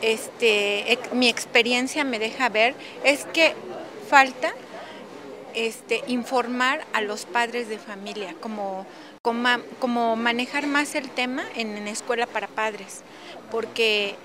este, 0.01 0.99
mi 1.13 1.29
experiencia 1.29 2.05
me 2.05 2.19
deja 2.19 2.49
ver 2.49 2.75
es 3.05 3.25
que 3.27 3.55
falta 4.09 4.53
este, 5.55 6.03
informar 6.07 6.85
a 6.93 7.01
los 7.01 7.25
padres 7.25 7.69
de 7.69 7.79
familia, 7.79 8.35
como, 8.41 8.87
como, 9.23 10.17
manejar 10.17 10.67
más 10.67 10.95
el 10.95 11.09
tema 11.11 11.45
en, 11.57 11.77
en 11.77 11.89
escuela 11.89 12.27
para 12.27 12.47
padres, 12.47 13.03
porque 13.51 14.17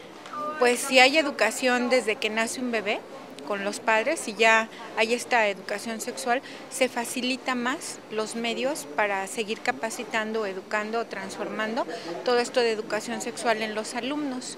pues 0.59 0.79
si 0.79 0.99
hay 0.99 1.17
educación 1.17 1.89
desde 1.89 2.15
que 2.15 2.29
nace 2.29 2.61
un 2.61 2.71
bebé 2.71 2.99
con 3.47 3.63
los 3.63 3.79
padres 3.79 4.27
y 4.27 4.35
ya 4.35 4.69
hay 4.95 5.13
esta 5.13 5.47
educación 5.47 5.99
sexual, 5.99 6.41
se 6.69 6.87
facilita 6.87 7.55
más 7.55 7.99
los 8.11 8.35
medios 8.35 8.87
para 8.95 9.25
seguir 9.27 9.59
capacitando, 9.59 10.45
educando, 10.45 11.05
transformando 11.05 11.85
todo 12.23 12.39
esto 12.39 12.59
de 12.59 12.71
educación 12.71 13.21
sexual 13.21 13.61
en 13.61 13.75
los 13.75 13.95
alumnos. 13.95 14.57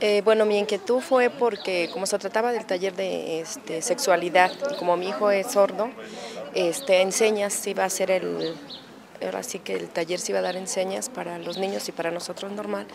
Eh, 0.00 0.22
bueno, 0.24 0.46
mi 0.46 0.58
inquietud 0.58 1.00
fue 1.00 1.28
porque 1.28 1.90
como 1.92 2.06
se 2.06 2.18
trataba 2.18 2.52
del 2.52 2.64
taller 2.64 2.96
de 2.96 3.40
este, 3.40 3.82
sexualidad 3.82 4.50
y 4.72 4.76
como 4.76 4.96
mi 4.96 5.10
hijo 5.10 5.30
es 5.30 5.52
sordo, 5.52 5.90
este, 6.54 7.02
enseñas 7.02 7.66
iba 7.66 7.84
a 7.84 7.90
ser 7.90 8.10
el, 8.10 8.56
ahora 9.24 9.42
sí 9.42 9.58
que 9.58 9.74
el 9.74 9.88
taller 9.88 10.18
se 10.18 10.32
iba 10.32 10.38
a 10.38 10.42
dar 10.42 10.56
enseñas 10.56 11.08
para 11.08 11.38
los 11.38 11.58
niños 11.58 11.88
y 11.88 11.92
para 11.92 12.10
nosotros 12.10 12.52
normal. 12.52 12.86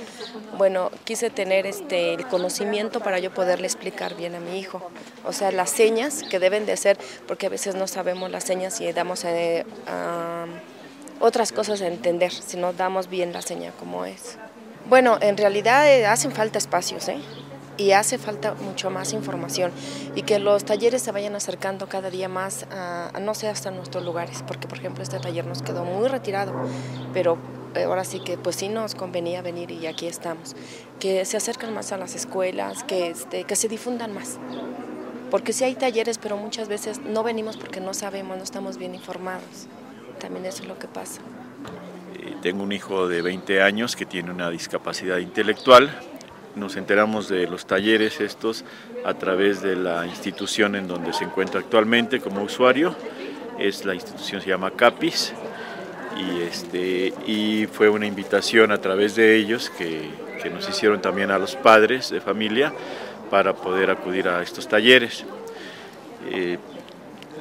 Bueno, 0.58 0.92
quise 1.04 1.30
tener 1.30 1.66
este, 1.66 2.14
el 2.14 2.28
conocimiento 2.28 3.00
para 3.00 3.20
yo 3.20 3.34
poderle 3.34 3.68
explicar 3.68 4.16
bien 4.16 4.36
a 4.36 4.40
mi 4.40 4.60
hijo. 4.60 4.82
O 5.26 5.34
sea, 5.34 5.52
las 5.52 5.70
señas 5.70 6.24
que 6.24 6.40
deben 6.40 6.66
de 6.66 6.78
ser, 6.78 6.98
porque 7.28 7.48
a 7.48 7.50
veces 7.50 7.76
no 7.76 7.88
sabemos 7.88 8.32
las 8.32 8.44
señas 8.44 8.80
y 8.82 8.92
damos 8.92 9.24
eh, 9.26 9.66
otras 11.20 11.52
cosas 11.52 11.82
a 11.82 11.88
entender, 11.88 12.32
si 12.32 12.58
no 12.58 12.74
damos 12.74 13.10
bien 13.10 13.34
la 13.34 13.42
seña 13.42 13.72
como 13.72 14.06
es. 14.06 14.38
Bueno, 14.88 15.18
en 15.22 15.38
realidad 15.38 15.90
eh, 15.90 16.06
hacen 16.06 16.32
falta 16.32 16.58
espacios, 16.58 17.08
¿eh? 17.08 17.18
Y 17.78 17.92
hace 17.92 18.18
falta 18.18 18.54
mucho 18.54 18.90
más 18.90 19.14
información 19.14 19.72
y 20.16 20.24
que 20.24 20.40
los 20.40 20.66
talleres 20.66 21.02
se 21.02 21.12
vayan 21.12 21.36
acercando 21.36 21.88
cada 21.88 22.10
día 22.10 22.30
más 22.30 22.66
no 23.22 23.34
sé 23.34 23.48
hasta 23.48 23.72
nuestros 23.72 24.04
lugares, 24.04 24.44
porque 24.48 24.68
por 24.68 24.78
ejemplo 24.78 25.04
este 25.04 25.20
taller 25.20 25.46
nos 25.46 25.62
quedó 25.62 25.84
muy 25.84 26.08
retirado, 26.08 26.54
pero 27.14 27.38
ahora 27.84 28.04
sí 28.06 28.20
que 28.20 28.38
pues 28.38 28.56
sí 28.56 28.70
nos 28.70 28.96
convenía 28.96 29.42
venir 29.42 29.72
y 29.72 29.88
aquí 29.88 30.08
estamos, 30.08 30.56
que 31.00 31.26
se 31.26 31.38
acercan 31.38 31.74
más 31.74 31.92
a 31.92 31.98
las 31.98 32.16
escuelas, 32.16 32.84
que, 32.84 33.10
este, 33.10 33.44
que 33.44 33.56
se 33.56 33.68
difundan 33.68 34.14
más, 34.14 34.38
porque 35.32 35.54
sí 35.54 35.64
hay 35.64 35.76
talleres, 35.76 36.18
pero 36.18 36.38
muchas 36.38 36.68
veces 36.68 37.02
no 37.02 37.24
venimos 37.24 37.58
porque 37.58 37.80
no 37.80 37.94
sabemos, 37.94 38.38
no 38.38 38.44
estamos 38.44 38.78
bien 38.78 38.96
informados, 38.96 39.68
también 40.20 40.46
eso 40.46 40.64
es 40.64 40.70
lo 40.70 40.80
que 40.80 40.88
pasa. 40.88 41.22
Eh, 42.16 42.36
tengo 42.42 42.64
un 42.64 42.72
hijo 42.72 43.08
de 43.08 43.22
20 43.22 43.62
años 43.62 43.96
que 43.96 44.06
tiene 44.06 44.32
una 44.32 44.50
discapacidad 44.50 45.18
intelectual, 45.18 46.00
nos 46.56 46.76
enteramos 46.76 47.28
de 47.30 47.48
los 47.48 47.66
talleres 47.66 48.22
estos 48.22 48.64
a 49.04 49.14
través 49.14 49.62
de 49.62 49.76
la 49.76 50.06
institución 50.06 50.76
en 50.76 50.88
donde 50.88 51.14
se 51.14 51.24
encuentra 51.24 51.60
actualmente 51.60 52.20
como 52.20 52.44
usuario. 52.44 52.96
Es 53.60 53.86
la 53.86 53.94
institución 53.94 54.42
se 54.42 54.50
llama 54.50 54.72
CAPIS 54.72 55.34
y, 56.18 56.42
este, 56.42 57.14
y 57.26 57.68
fue 57.68 57.90
una 57.90 58.06
invitación 58.06 58.72
a 58.72 58.80
través 58.80 59.16
de 59.16 59.36
ellos 59.36 59.70
que, 59.70 60.10
que 60.42 60.50
nos 60.50 60.68
hicieron 60.70 61.02
también 61.02 61.32
a 61.32 61.40
los 61.40 61.56
padres 61.56 62.10
de 62.10 62.22
familia 62.22 62.74
para 63.30 63.54
poder 63.54 63.90
acudir 63.90 64.28
a 64.28 64.42
estos 64.42 64.68
talleres. 64.68 65.26
Eh, 66.32 66.58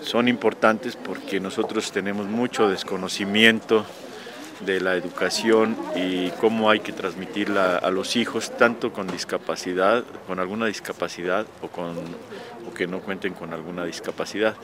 son 0.02 0.28
importantes 0.28 0.97
porque 0.97 1.40
nosotros 1.40 1.90
tenemos 1.92 2.26
mucho 2.26 2.68
desconocimiento 2.68 3.87
de 4.64 4.80
la 4.80 4.94
educación 4.94 5.76
y 5.94 6.30
cómo 6.40 6.71
hay 6.71 6.80
que 6.80 6.92
transmitirla 6.92 7.78
a 7.78 7.90
los 7.90 8.16
hijos, 8.16 8.56
tanto 8.56 8.92
con 8.92 9.06
discapacidad, 9.06 10.04
con 10.26 10.40
alguna 10.40 10.66
discapacidad 10.66 11.47
o, 11.62 11.68
con, 11.68 11.97
o 12.68 12.75
que 12.75 12.87
no 12.87 13.00
cuenten 13.00 13.35
con 13.35 13.52
alguna 13.52 13.85
discapacidad. 13.85 14.54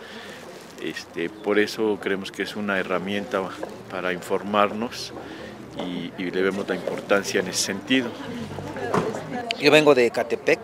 Este, 0.82 1.28
por 1.28 1.58
eso 1.58 1.98
creemos 2.00 2.32
que 2.32 2.42
es 2.42 2.56
una 2.56 2.78
herramienta 2.78 3.42
para 3.90 4.12
informarnos 4.12 5.12
y, 5.86 6.12
y 6.22 6.30
le 6.30 6.42
vemos 6.42 6.66
la 6.68 6.74
importancia 6.74 7.40
en 7.40 7.48
ese 7.48 7.62
sentido. 7.62 8.08
Yo 9.60 9.70
vengo 9.70 9.94
de 9.94 10.10
Catepec 10.10 10.58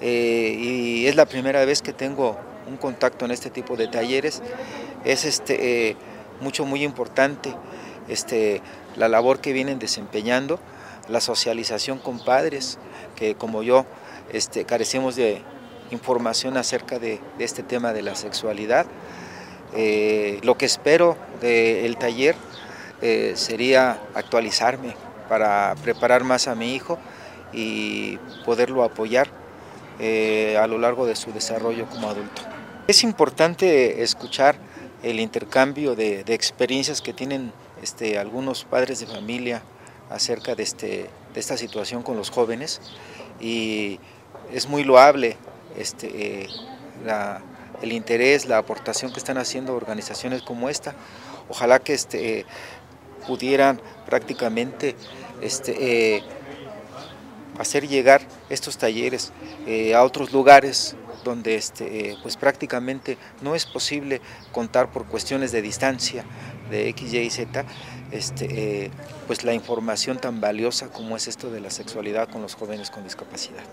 eh, 0.00 0.56
y 0.58 1.06
es 1.06 1.14
la 1.14 1.26
primera 1.26 1.64
vez 1.64 1.80
que 1.80 1.92
tengo 1.92 2.36
un 2.66 2.76
contacto 2.76 3.24
en 3.24 3.30
este 3.30 3.50
tipo 3.50 3.76
de 3.76 3.86
talleres. 3.86 4.42
Es 5.04 5.24
este, 5.24 5.90
eh, 5.90 5.96
mucho, 6.40 6.64
muy 6.64 6.82
importante 6.82 7.54
este, 8.08 8.60
la 8.96 9.08
labor 9.08 9.40
que 9.40 9.52
vienen 9.52 9.78
desempeñando, 9.78 10.58
la 11.08 11.20
socialización 11.20 11.98
con 11.98 12.18
padres, 12.18 12.78
que 13.16 13.34
como 13.34 13.62
yo 13.62 13.86
este, 14.32 14.64
carecemos 14.64 15.16
de 15.16 15.42
información 15.90 16.56
acerca 16.56 16.98
de, 16.98 17.20
de 17.38 17.44
este 17.44 17.62
tema 17.62 17.92
de 17.92 18.02
la 18.02 18.14
sexualidad. 18.14 18.86
Eh, 19.76 20.38
lo 20.42 20.56
que 20.56 20.66
espero 20.66 21.16
del 21.40 21.96
taller 21.96 22.36
eh, 23.02 23.32
sería 23.34 24.00
actualizarme 24.14 24.94
para 25.28 25.74
preparar 25.82 26.24
más 26.24 26.48
a 26.48 26.54
mi 26.54 26.74
hijo 26.74 26.98
y 27.52 28.18
poderlo 28.44 28.84
apoyar 28.84 29.28
eh, 29.98 30.56
a 30.60 30.66
lo 30.66 30.78
largo 30.78 31.06
de 31.06 31.16
su 31.16 31.32
desarrollo 31.32 31.86
como 31.86 32.08
adulto. 32.08 32.42
Es 32.86 33.02
importante 33.02 34.02
escuchar 34.02 34.56
el 35.02 35.20
intercambio 35.20 35.94
de, 35.94 36.24
de 36.24 36.34
experiencias 36.34 37.00
que 37.00 37.12
tienen 37.12 37.52
este, 37.82 38.18
algunos 38.18 38.64
padres 38.64 39.00
de 39.00 39.06
familia 39.06 39.62
acerca 40.10 40.54
de, 40.54 40.62
este, 40.62 41.10
de 41.32 41.40
esta 41.40 41.56
situación 41.56 42.02
con 42.02 42.16
los 42.16 42.30
jóvenes 42.30 42.80
y 43.40 43.98
es 44.52 44.68
muy 44.68 44.84
loable 44.84 45.36
este, 45.76 46.46
el 47.82 47.92
interés, 47.92 48.46
la 48.46 48.58
aportación 48.58 49.12
que 49.12 49.18
están 49.18 49.38
haciendo 49.38 49.74
organizaciones 49.74 50.42
como 50.42 50.68
esta. 50.68 50.94
Ojalá 51.48 51.78
que 51.78 51.94
este, 51.94 52.46
pudieran 53.26 53.80
prácticamente 54.06 54.94
este, 55.40 56.16
eh, 56.16 56.22
hacer 57.58 57.86
llegar 57.88 58.22
estos 58.48 58.78
talleres 58.78 59.32
eh, 59.66 59.94
a 59.94 60.02
otros 60.02 60.32
lugares 60.32 60.96
donde 61.24 61.54
este, 61.54 62.10
eh, 62.10 62.16
pues 62.22 62.36
prácticamente 62.36 63.16
no 63.40 63.54
es 63.54 63.64
posible 63.66 64.20
contar 64.52 64.92
por 64.92 65.06
cuestiones 65.06 65.52
de 65.52 65.62
distancia 65.62 66.24
de 66.70 66.88
X, 66.88 67.12
Y 67.12 67.30
Z, 67.30 67.64
este, 68.10 68.84
eh, 68.84 68.90
pues 69.26 69.44
la 69.44 69.54
información 69.54 70.18
tan 70.18 70.40
valiosa 70.40 70.88
como 70.90 71.16
es 71.16 71.28
esto 71.28 71.50
de 71.50 71.60
la 71.60 71.70
sexualidad 71.70 72.28
con 72.28 72.42
los 72.42 72.54
jóvenes 72.54 72.90
con 72.90 73.04
discapacidad. 73.04 73.64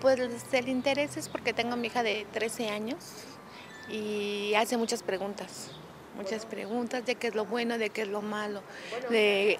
Pues 0.00 0.18
el 0.52 0.68
interés 0.68 1.16
es 1.16 1.28
porque 1.28 1.52
tengo 1.52 1.74
a 1.74 1.76
mi 1.76 1.88
hija 1.88 2.02
de 2.02 2.26
13 2.32 2.70
años 2.70 2.96
y 3.90 4.54
hace 4.54 4.76
muchas 4.78 5.02
preguntas, 5.02 5.70
muchas 6.16 6.46
preguntas 6.46 7.04
de 7.04 7.16
qué 7.16 7.26
es 7.26 7.34
lo 7.34 7.44
bueno, 7.44 7.76
de 7.76 7.90
qué 7.90 8.02
es 8.02 8.08
lo 8.08 8.22
malo, 8.22 8.62
de, 9.10 9.58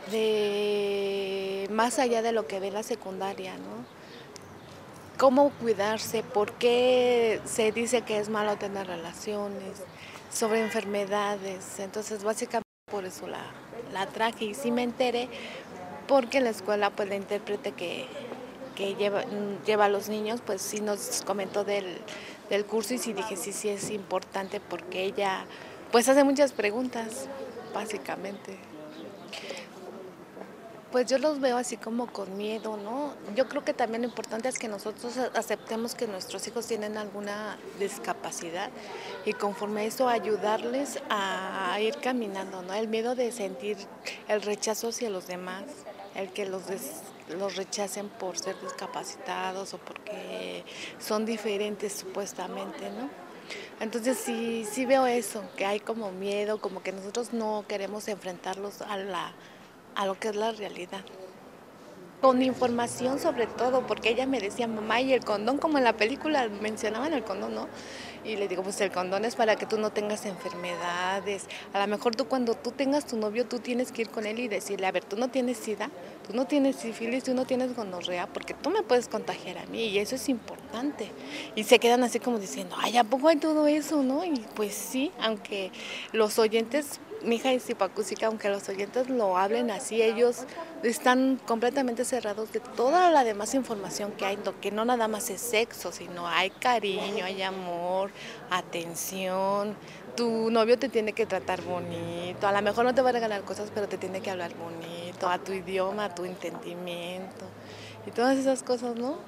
más 1.70 1.99
allá 1.99 2.22
de 2.22 2.32
lo 2.32 2.46
que 2.46 2.60
ve 2.60 2.70
la 2.70 2.82
secundaria, 2.82 3.54
¿no? 3.56 3.84
Cómo 5.19 5.50
cuidarse, 5.60 6.23
por 6.23 6.52
qué 6.52 7.43
se 7.45 7.73
dice 7.73 8.00
que 8.02 8.19
es 8.19 8.30
malo 8.30 8.56
tener 8.56 8.86
relaciones, 8.86 9.82
sobre 10.32 10.60
enfermedades, 10.60 11.78
entonces 11.78 12.23
básicamente 12.25 12.69
por 12.90 13.04
eso 13.04 13.26
la, 13.26 13.43
la 13.93 14.06
traje. 14.06 14.47
Y 14.47 14.54
sí 14.54 14.71
me 14.71 14.82
enteré 14.82 15.28
porque 16.06 16.38
en 16.38 16.45
la 16.45 16.50
escuela 16.50 16.90
pues 16.90 17.08
la 17.08 17.16
intérprete 17.16 17.73
que, 17.73 18.06
que 18.75 18.95
lleva, 18.95 19.25
lleva 19.66 19.86
a 19.86 19.88
los 19.88 20.08
niños, 20.08 20.40
pues 20.45 20.62
sí 20.62 20.80
nos 20.80 21.23
comentó 21.26 21.64
del, 21.64 21.99
del 22.49 22.64
curso. 22.64 22.95
Y 22.95 22.99
sí 22.99 23.12
dije, 23.12 23.36
sí, 23.36 23.52
sí 23.52 23.69
es 23.69 23.90
importante 23.90 24.60
porque 24.60 25.04
ella 25.04 25.45
pues 25.93 26.08
hace 26.08 26.25
muchas 26.25 26.52
preguntas, 26.52 27.26
básicamente. 27.75 28.70
Pues 30.92 31.06
yo 31.06 31.18
los 31.18 31.38
veo 31.38 31.56
así 31.56 31.76
como 31.76 32.08
con 32.08 32.36
miedo, 32.36 32.76
¿no? 32.76 33.14
Yo 33.36 33.48
creo 33.48 33.64
que 33.64 33.72
también 33.72 34.02
lo 34.02 34.08
importante 34.08 34.48
es 34.48 34.58
que 34.58 34.66
nosotros 34.66 35.16
aceptemos 35.36 35.94
que 35.94 36.08
nuestros 36.08 36.44
hijos 36.48 36.66
tienen 36.66 36.96
alguna 36.96 37.56
discapacidad 37.78 38.70
y 39.24 39.32
conforme 39.34 39.82
a 39.82 39.84
eso 39.84 40.08
ayudarles 40.08 41.00
a 41.08 41.78
ir 41.80 41.96
caminando, 41.98 42.62
¿no? 42.62 42.74
El 42.74 42.88
miedo 42.88 43.14
de 43.14 43.30
sentir 43.30 43.76
el 44.26 44.42
rechazo 44.42 44.88
hacia 44.88 45.10
los 45.10 45.28
demás, 45.28 45.62
el 46.16 46.32
que 46.32 46.44
los, 46.44 46.66
des, 46.66 47.02
los 47.38 47.54
rechacen 47.54 48.08
por 48.08 48.36
ser 48.36 48.60
discapacitados 48.60 49.74
o 49.74 49.78
porque 49.78 50.64
son 50.98 51.24
diferentes 51.24 51.92
supuestamente, 51.92 52.90
¿no? 52.90 53.08
Entonces 53.78 54.18
sí, 54.18 54.66
sí 54.68 54.86
veo 54.86 55.06
eso, 55.06 55.44
que 55.56 55.66
hay 55.66 55.78
como 55.78 56.10
miedo, 56.10 56.60
como 56.60 56.82
que 56.82 56.90
nosotros 56.90 57.32
no 57.32 57.64
queremos 57.68 58.08
enfrentarlos 58.08 58.82
a 58.82 58.96
la 58.96 59.32
a 59.94 60.06
lo 60.06 60.18
que 60.18 60.28
es 60.28 60.36
la 60.36 60.52
realidad. 60.52 61.04
Con 62.20 62.42
información 62.42 63.18
sobre 63.18 63.46
todo, 63.46 63.86
porque 63.86 64.10
ella 64.10 64.26
me 64.26 64.40
decía, 64.40 64.66
mamá, 64.66 65.00
y 65.00 65.14
el 65.14 65.24
condón, 65.24 65.56
como 65.56 65.78
en 65.78 65.84
la 65.84 65.94
película 65.94 66.48
mencionaban 66.60 67.14
el 67.14 67.24
condón, 67.24 67.54
¿no? 67.54 67.66
Y 68.22 68.36
le 68.36 68.48
digo, 68.48 68.62
pues 68.62 68.78
el 68.82 68.90
condón 68.90 69.24
es 69.24 69.36
para 69.36 69.56
que 69.56 69.64
tú 69.64 69.78
no 69.78 69.90
tengas 69.90 70.26
enfermedades. 70.26 71.46
A 71.72 71.80
lo 71.80 71.86
mejor 71.86 72.14
tú 72.14 72.26
cuando 72.26 72.54
tú 72.54 72.72
tengas 72.72 73.06
tu 73.06 73.16
novio, 73.16 73.46
tú 73.46 73.60
tienes 73.60 73.90
que 73.90 74.02
ir 74.02 74.10
con 74.10 74.26
él 74.26 74.38
y 74.38 74.48
decirle, 74.48 74.86
a 74.86 74.92
ver, 74.92 75.04
tú 75.04 75.16
no 75.16 75.28
tienes 75.28 75.56
sida, 75.56 75.90
tú 76.26 76.34
no 76.34 76.46
tienes 76.46 76.76
sífilis, 76.76 77.24
tú 77.24 77.32
no 77.32 77.46
tienes 77.46 77.74
gonorrea, 77.74 78.26
porque 78.26 78.52
tú 78.52 78.68
me 78.68 78.82
puedes 78.82 79.08
contagiar 79.08 79.56
a 79.56 79.64
mí 79.66 79.84
y 79.84 79.98
eso 79.98 80.16
es 80.16 80.28
importante. 80.28 81.10
Y 81.54 81.64
se 81.64 81.78
quedan 81.78 82.04
así 82.04 82.20
como 82.20 82.38
diciendo, 82.38 82.76
ay, 82.78 82.98
¿a 82.98 83.04
poco 83.04 83.28
hay 83.28 83.36
todo 83.36 83.66
eso, 83.66 84.02
no? 84.02 84.22
Y 84.26 84.44
pues 84.54 84.74
sí, 84.74 85.10
aunque 85.20 85.72
los 86.12 86.38
oyentes 86.38 87.00
mi 87.23 87.37
hija 87.37 87.52
es 87.52 87.69
hipacúsica, 87.69 88.26
aunque 88.26 88.49
los 88.49 88.69
oyentes 88.69 89.09
lo 89.09 89.37
hablen 89.37 89.71
así, 89.71 90.02
ellos 90.02 90.45
están 90.83 91.41
completamente 91.47 92.04
cerrados 92.04 92.52
de 92.52 92.61
toda 92.61 93.11
la 93.11 93.25
demás 93.25 93.54
información 93.54 94.13
que 94.13 94.25
hay, 94.25 94.39
que 94.61 94.71
no 94.71 94.85
nada 94.85 95.09
más 95.09 95.30
es 95.30 95.41
sexo, 95.41 95.93
sino 95.93 96.26
hay 96.26 96.50
cariño, 96.50 97.25
hay 97.25 97.43
amor, 97.43 98.11
atención. 98.50 99.76
Tu 100.17 100.50
novio 100.50 100.78
te 100.78 100.89
tiene 100.89 101.13
que 101.13 101.26
tratar 101.26 101.63
bonito, 101.63 102.47
a 102.47 102.52
lo 102.52 102.63
mejor 102.63 102.85
no 102.85 102.95
te 102.95 103.02
va 103.02 103.11
a 103.11 103.13
regalar 103.13 103.43
cosas, 103.43 103.71
pero 103.73 103.89
te 103.89 103.97
tiene 103.97 104.21
que 104.21 104.30
hablar 104.30 104.52
bonito, 104.54 105.28
a 105.28 105.39
tu 105.39 105.52
idioma, 105.52 106.06
a 106.06 106.15
tu 106.15 106.25
entendimiento 106.25 107.47
y 108.06 108.11
todas 108.11 108.39
esas 108.39 108.63
cosas, 108.63 108.97
¿no? 108.97 109.19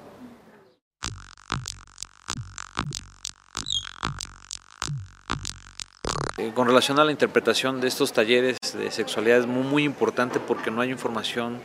Con 6.55 6.67
relación 6.67 6.99
a 6.99 7.03
la 7.03 7.11
interpretación 7.11 7.79
de 7.79 7.87
estos 7.87 8.11
talleres 8.11 8.57
de 8.73 8.89
sexualidad 8.89 9.39
es 9.39 9.45
muy, 9.45 9.83
importante 9.83 10.39
porque 10.39 10.71
no 10.71 10.81
hay 10.81 10.89
información 10.89 11.59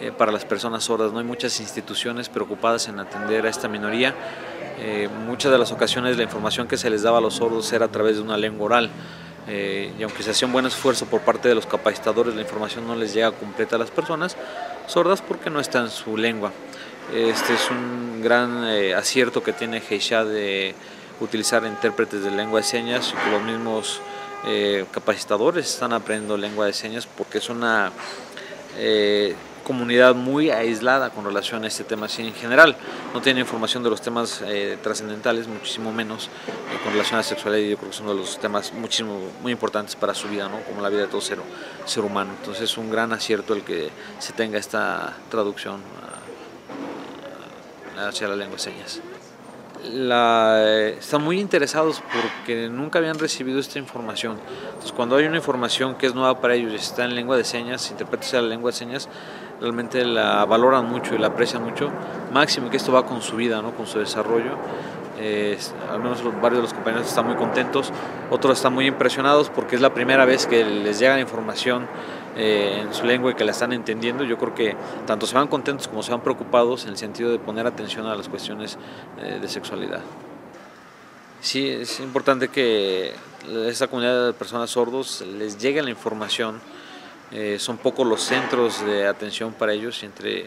eh, 0.00 0.12
para 0.16 0.30
las 0.30 0.44
personas 0.44 0.84
sordas, 0.84 1.12
no 1.12 1.18
hay 1.18 1.24
muchas 1.24 1.58
instituciones 1.60 2.28
preocupadas 2.28 2.88
en 2.88 3.00
atender 3.00 3.46
a 3.46 3.48
esta 3.48 3.68
minoría. 3.68 4.14
Eh, 4.78 5.08
muchas 5.26 5.50
de 5.50 5.56
las 5.56 5.72
ocasiones 5.72 6.18
la 6.18 6.24
información 6.24 6.68
que 6.68 6.76
se 6.76 6.90
les 6.90 7.02
daba 7.02 7.18
a 7.18 7.20
los 7.22 7.34
sordos 7.34 7.72
era 7.72 7.86
a 7.86 7.88
través 7.88 8.16
de 8.16 8.22
una 8.22 8.36
lengua 8.36 8.66
oral. 8.66 8.90
Eh, 9.48 9.92
y 9.98 10.02
aunque 10.02 10.22
se 10.22 10.32
hacía 10.32 10.46
un 10.46 10.52
buen 10.52 10.66
esfuerzo 10.66 11.06
por 11.06 11.22
parte 11.22 11.48
de 11.48 11.54
los 11.54 11.66
capacitadores, 11.66 12.34
la 12.34 12.42
información 12.42 12.86
no 12.86 12.94
les 12.94 13.14
llega 13.14 13.32
completa 13.32 13.76
a 13.76 13.78
las 13.78 13.90
personas 13.90 14.36
sordas 14.88 15.22
porque 15.22 15.48
no 15.48 15.58
está 15.58 15.80
en 15.80 15.90
su 15.90 16.18
lengua. 16.18 16.52
Este 17.14 17.54
es 17.54 17.70
un 17.70 18.20
gran 18.22 18.64
eh, 18.66 18.94
acierto 18.94 19.42
que 19.42 19.52
tiene 19.52 19.80
Geisha 19.80 20.24
de 20.24 20.74
utilizar 21.20 21.64
intérpretes 21.64 22.22
de 22.22 22.30
lengua 22.30 22.60
de 22.60 22.64
señas 22.64 23.14
y 23.26 23.30
los 23.30 23.42
mismos 23.42 24.00
eh, 24.44 24.86
capacitadores 24.90 25.68
están 25.68 25.92
aprendiendo 25.92 26.36
lengua 26.36 26.66
de 26.66 26.72
señas 26.72 27.06
porque 27.06 27.38
es 27.38 27.48
una 27.48 27.92
eh, 28.76 29.36
comunidad 29.62 30.16
muy 30.16 30.50
aislada 30.50 31.10
con 31.10 31.24
relación 31.24 31.62
a 31.62 31.68
este 31.68 31.84
tema 31.84 32.08
en 32.18 32.34
general. 32.34 32.76
No 33.14 33.20
tiene 33.20 33.40
información 33.40 33.84
de 33.84 33.90
los 33.90 34.00
temas 34.00 34.42
eh, 34.44 34.78
trascendentales, 34.82 35.46
muchísimo 35.46 35.92
menos 35.92 36.28
con 36.82 36.92
relación 36.92 37.14
a 37.14 37.18
la 37.18 37.22
sexualidad 37.22 37.70
yo 37.70 37.76
creo 37.76 37.90
que 37.90 37.96
son 37.96 38.06
uno 38.06 38.14
de 38.14 38.20
los 38.20 38.38
temas 38.38 38.72
muchísimo, 38.72 39.20
muy 39.40 39.52
importantes 39.52 39.94
para 39.94 40.14
su 40.14 40.26
vida, 40.28 40.48
¿no? 40.48 40.60
como 40.62 40.82
la 40.82 40.88
vida 40.88 41.02
de 41.02 41.08
todo 41.08 41.20
ser, 41.20 41.38
ser 41.84 42.02
humano. 42.02 42.32
Entonces 42.38 42.64
es 42.64 42.76
un 42.76 42.90
gran 42.90 43.12
acierto 43.12 43.54
el 43.54 43.62
que 43.62 43.90
se 44.18 44.32
tenga 44.32 44.58
esta 44.58 45.16
traducción 45.30 45.80
uh, 47.96 48.00
hacia 48.00 48.26
la 48.26 48.34
lengua 48.34 48.56
de 48.56 48.62
señas 48.62 49.00
la, 49.90 50.90
están 50.98 51.22
muy 51.22 51.40
interesados 51.40 52.02
porque 52.12 52.68
nunca 52.68 52.98
habían 52.98 53.18
recibido 53.18 53.58
esta 53.58 53.78
información. 53.78 54.38
Entonces, 54.66 54.92
cuando 54.92 55.16
hay 55.16 55.26
una 55.26 55.36
información 55.36 55.96
que 55.96 56.06
es 56.06 56.14
nueva 56.14 56.40
para 56.40 56.54
ellos 56.54 56.72
y 56.72 56.76
está 56.76 57.04
en 57.04 57.14
lengua 57.14 57.36
de 57.36 57.44
señas, 57.44 57.90
interpreta 57.90 58.40
la 58.40 58.48
lengua 58.48 58.70
de 58.70 58.76
señas, 58.76 59.08
realmente 59.60 60.04
la 60.04 60.44
valoran 60.44 60.88
mucho 60.88 61.14
y 61.14 61.18
la 61.18 61.28
aprecian 61.28 61.62
mucho. 61.62 61.90
Máximo 62.32 62.70
que 62.70 62.76
esto 62.76 62.92
va 62.92 63.06
con 63.06 63.22
su 63.22 63.36
vida, 63.36 63.62
¿no? 63.62 63.72
con 63.72 63.86
su 63.86 63.98
desarrollo. 63.98 64.56
Eh, 65.18 65.58
al 65.90 66.00
menos 66.00 66.22
varios 66.40 66.58
de 66.58 66.62
los 66.62 66.74
compañeros 66.74 67.06
están 67.06 67.26
muy 67.26 67.36
contentos, 67.36 67.92
otros 68.30 68.56
están 68.56 68.72
muy 68.72 68.86
impresionados 68.86 69.50
porque 69.50 69.76
es 69.76 69.82
la 69.82 69.94
primera 69.94 70.24
vez 70.24 70.46
que 70.46 70.64
les 70.64 70.98
llega 70.98 71.14
la 71.14 71.20
información 71.20 71.86
eh, 72.36 72.80
en 72.82 72.94
su 72.94 73.04
lengua 73.04 73.32
y 73.32 73.34
que 73.34 73.44
la 73.44 73.52
están 73.52 73.72
entendiendo. 73.72 74.24
Yo 74.24 74.38
creo 74.38 74.54
que 74.54 74.76
tanto 75.06 75.26
se 75.26 75.34
van 75.34 75.48
contentos 75.48 75.88
como 75.88 76.02
se 76.02 76.10
van 76.10 76.20
preocupados 76.20 76.84
en 76.84 76.90
el 76.90 76.96
sentido 76.96 77.30
de 77.30 77.38
poner 77.38 77.66
atención 77.66 78.06
a 78.06 78.14
las 78.14 78.28
cuestiones 78.28 78.78
eh, 79.20 79.38
de 79.40 79.48
sexualidad. 79.48 80.00
Sí, 81.40 81.68
es 81.68 81.98
importante 82.00 82.48
que 82.48 83.14
esta 83.66 83.88
comunidad 83.88 84.26
de 84.26 84.32
personas 84.32 84.70
sordos 84.70 85.22
les 85.22 85.58
llegue 85.58 85.82
la 85.82 85.90
información 85.90 86.60
eh, 87.32 87.58
son 87.58 87.78
pocos 87.78 88.06
los 88.06 88.20
centros 88.20 88.84
de 88.84 89.06
atención 89.06 89.54
para 89.54 89.72
ellos 89.72 90.02
y 90.02 90.06
entre 90.06 90.46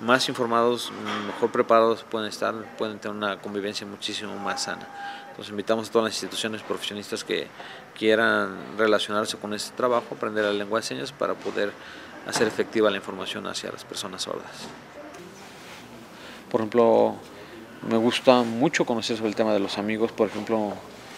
más 0.00 0.28
informados, 0.28 0.90
mejor 1.26 1.52
preparados 1.52 2.04
pueden 2.10 2.28
estar, 2.28 2.54
pueden 2.76 2.98
tener 2.98 3.16
una 3.16 3.38
convivencia 3.38 3.86
muchísimo 3.86 4.34
más 4.36 4.64
sana. 4.64 4.86
Entonces 5.34 5.50
invitamos 5.50 5.88
a 5.88 5.90
todas 5.90 6.04
las 6.04 6.14
instituciones 6.14 6.62
profesionistas 6.62 7.24
que 7.24 7.48
quieran 7.98 8.56
relacionarse 8.78 9.36
con 9.36 9.52
este 9.52 9.76
trabajo, 9.76 10.14
aprender 10.14 10.44
la 10.44 10.52
lengua 10.52 10.78
de 10.78 10.86
señas 10.86 11.10
para 11.10 11.34
poder 11.34 11.72
hacer 12.24 12.46
efectiva 12.46 12.88
la 12.88 12.98
información 12.98 13.44
hacia 13.48 13.72
las 13.72 13.84
personas 13.84 14.22
sordas. 14.22 14.68
Por 16.52 16.60
ejemplo, 16.60 17.16
me 17.82 17.96
gusta 17.96 18.44
mucho 18.44 18.84
conocer 18.84 19.16
sobre 19.16 19.30
el 19.30 19.34
tema 19.34 19.52
de 19.52 19.58
los 19.58 19.76
amigos, 19.76 20.12
por 20.12 20.28
ejemplo, 20.28 20.72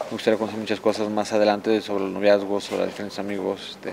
me 0.04 0.10
gustaría 0.12 0.38
conocer 0.38 0.60
muchas 0.60 0.80
cosas 0.80 1.10
más 1.10 1.34
adelante 1.34 1.82
sobre 1.82 2.06
el 2.06 2.14
noviazgo, 2.14 2.58
sobre 2.62 2.78
los 2.78 2.88
diferentes 2.88 3.18
amigos. 3.18 3.72
Este, 3.72 3.92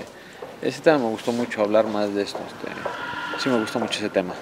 ese 0.62 0.80
tema 0.80 1.00
me 1.00 1.10
gustó 1.10 1.34
mucho 1.34 1.62
hablar 1.64 1.86
más 1.88 2.16
de 2.16 2.22
esto. 2.24 2.40
Este, 2.48 3.42
sí 3.42 3.50
me 3.50 3.60
gusta 3.60 3.78
mucho 3.78 4.00
ese 4.00 4.08
tema. 4.10 4.34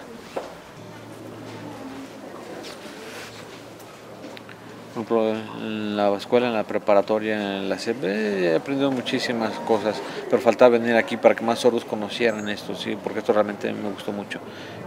Por 4.93 5.03
ejemplo, 5.03 5.29
en 5.29 5.95
la 5.95 6.13
escuela, 6.17 6.47
en 6.47 6.53
la 6.53 6.65
preparatoria, 6.65 7.59
en 7.59 7.69
la 7.69 7.77
CB, 7.77 8.03
he 8.03 8.55
aprendido 8.57 8.91
muchísimas 8.91 9.53
cosas, 9.59 10.01
pero 10.29 10.41
faltaba 10.41 10.77
venir 10.77 10.95
aquí 10.95 11.15
para 11.15 11.33
que 11.33 11.45
más 11.45 11.59
sordos 11.59 11.85
conocieran 11.85 12.49
esto, 12.49 12.75
sí, 12.75 12.97
porque 13.01 13.19
esto 13.19 13.31
realmente 13.31 13.71
me 13.71 13.89
gustó 13.89 14.11
mucho 14.11 14.39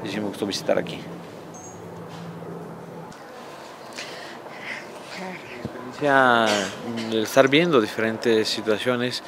y 0.05 0.09
sí 0.09 0.21
me 0.21 0.27
gustó 0.27 0.45
visitar 0.45 0.79
aquí. 0.79 1.01
el 7.13 7.23
estar 7.23 7.49
viendo 7.49 7.81
diferentes 7.81 8.47
situaciones. 8.49 9.23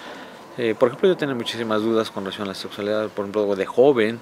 Eh, 0.58 0.74
por 0.78 0.88
ejemplo, 0.88 1.08
yo 1.08 1.16
tenía 1.16 1.34
muchísimas 1.34 1.80
dudas 1.80 2.10
con 2.10 2.24
relación 2.24 2.46
a 2.46 2.48
la 2.48 2.54
sexualidad, 2.54 3.08
por 3.08 3.24
ejemplo, 3.24 3.56
de 3.56 3.66
joven, 3.66 4.20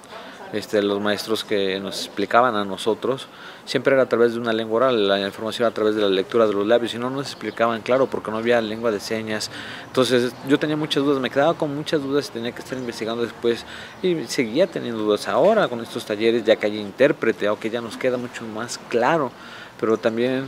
este, 0.53 0.81
los 0.81 1.01
maestros 1.01 1.43
que 1.43 1.79
nos 1.79 2.05
explicaban 2.05 2.55
a 2.55 2.63
nosotros, 2.63 3.27
siempre 3.65 3.93
era 3.93 4.03
a 4.03 4.09
través 4.09 4.33
de 4.33 4.39
una 4.39 4.53
lengua 4.53 4.77
oral, 4.77 5.07
la 5.07 5.19
información 5.19 5.67
a 5.67 5.71
través 5.71 5.95
de 5.95 6.01
la 6.01 6.09
lectura 6.09 6.47
de 6.47 6.53
los 6.53 6.65
labios, 6.65 6.93
y 6.93 6.97
no 6.97 7.09
nos 7.09 7.27
explicaban 7.27 7.81
claro 7.81 8.07
porque 8.07 8.31
no 8.31 8.37
había 8.37 8.61
lengua 8.61 8.91
de 8.91 8.99
señas. 8.99 9.49
Entonces 9.87 10.33
yo 10.47 10.59
tenía 10.59 10.77
muchas 10.77 11.03
dudas, 11.03 11.19
me 11.19 11.29
quedaba 11.29 11.53
con 11.55 11.75
muchas 11.75 12.01
dudas 12.01 12.29
y 12.29 12.31
tenía 12.31 12.51
que 12.51 12.61
estar 12.61 12.77
investigando 12.77 13.23
después 13.23 13.65
y 14.01 14.25
seguía 14.25 14.67
teniendo 14.67 15.03
dudas. 15.03 15.27
Ahora 15.27 15.67
con 15.67 15.81
estos 15.81 16.05
talleres, 16.05 16.43
ya 16.43 16.55
que 16.55 16.67
hay 16.67 16.77
intérprete, 16.77 17.47
aunque 17.47 17.69
ya 17.69 17.81
nos 17.81 17.97
queda 17.97 18.17
mucho 18.17 18.45
más 18.45 18.79
claro, 18.89 19.31
pero 19.79 19.97
también 19.97 20.47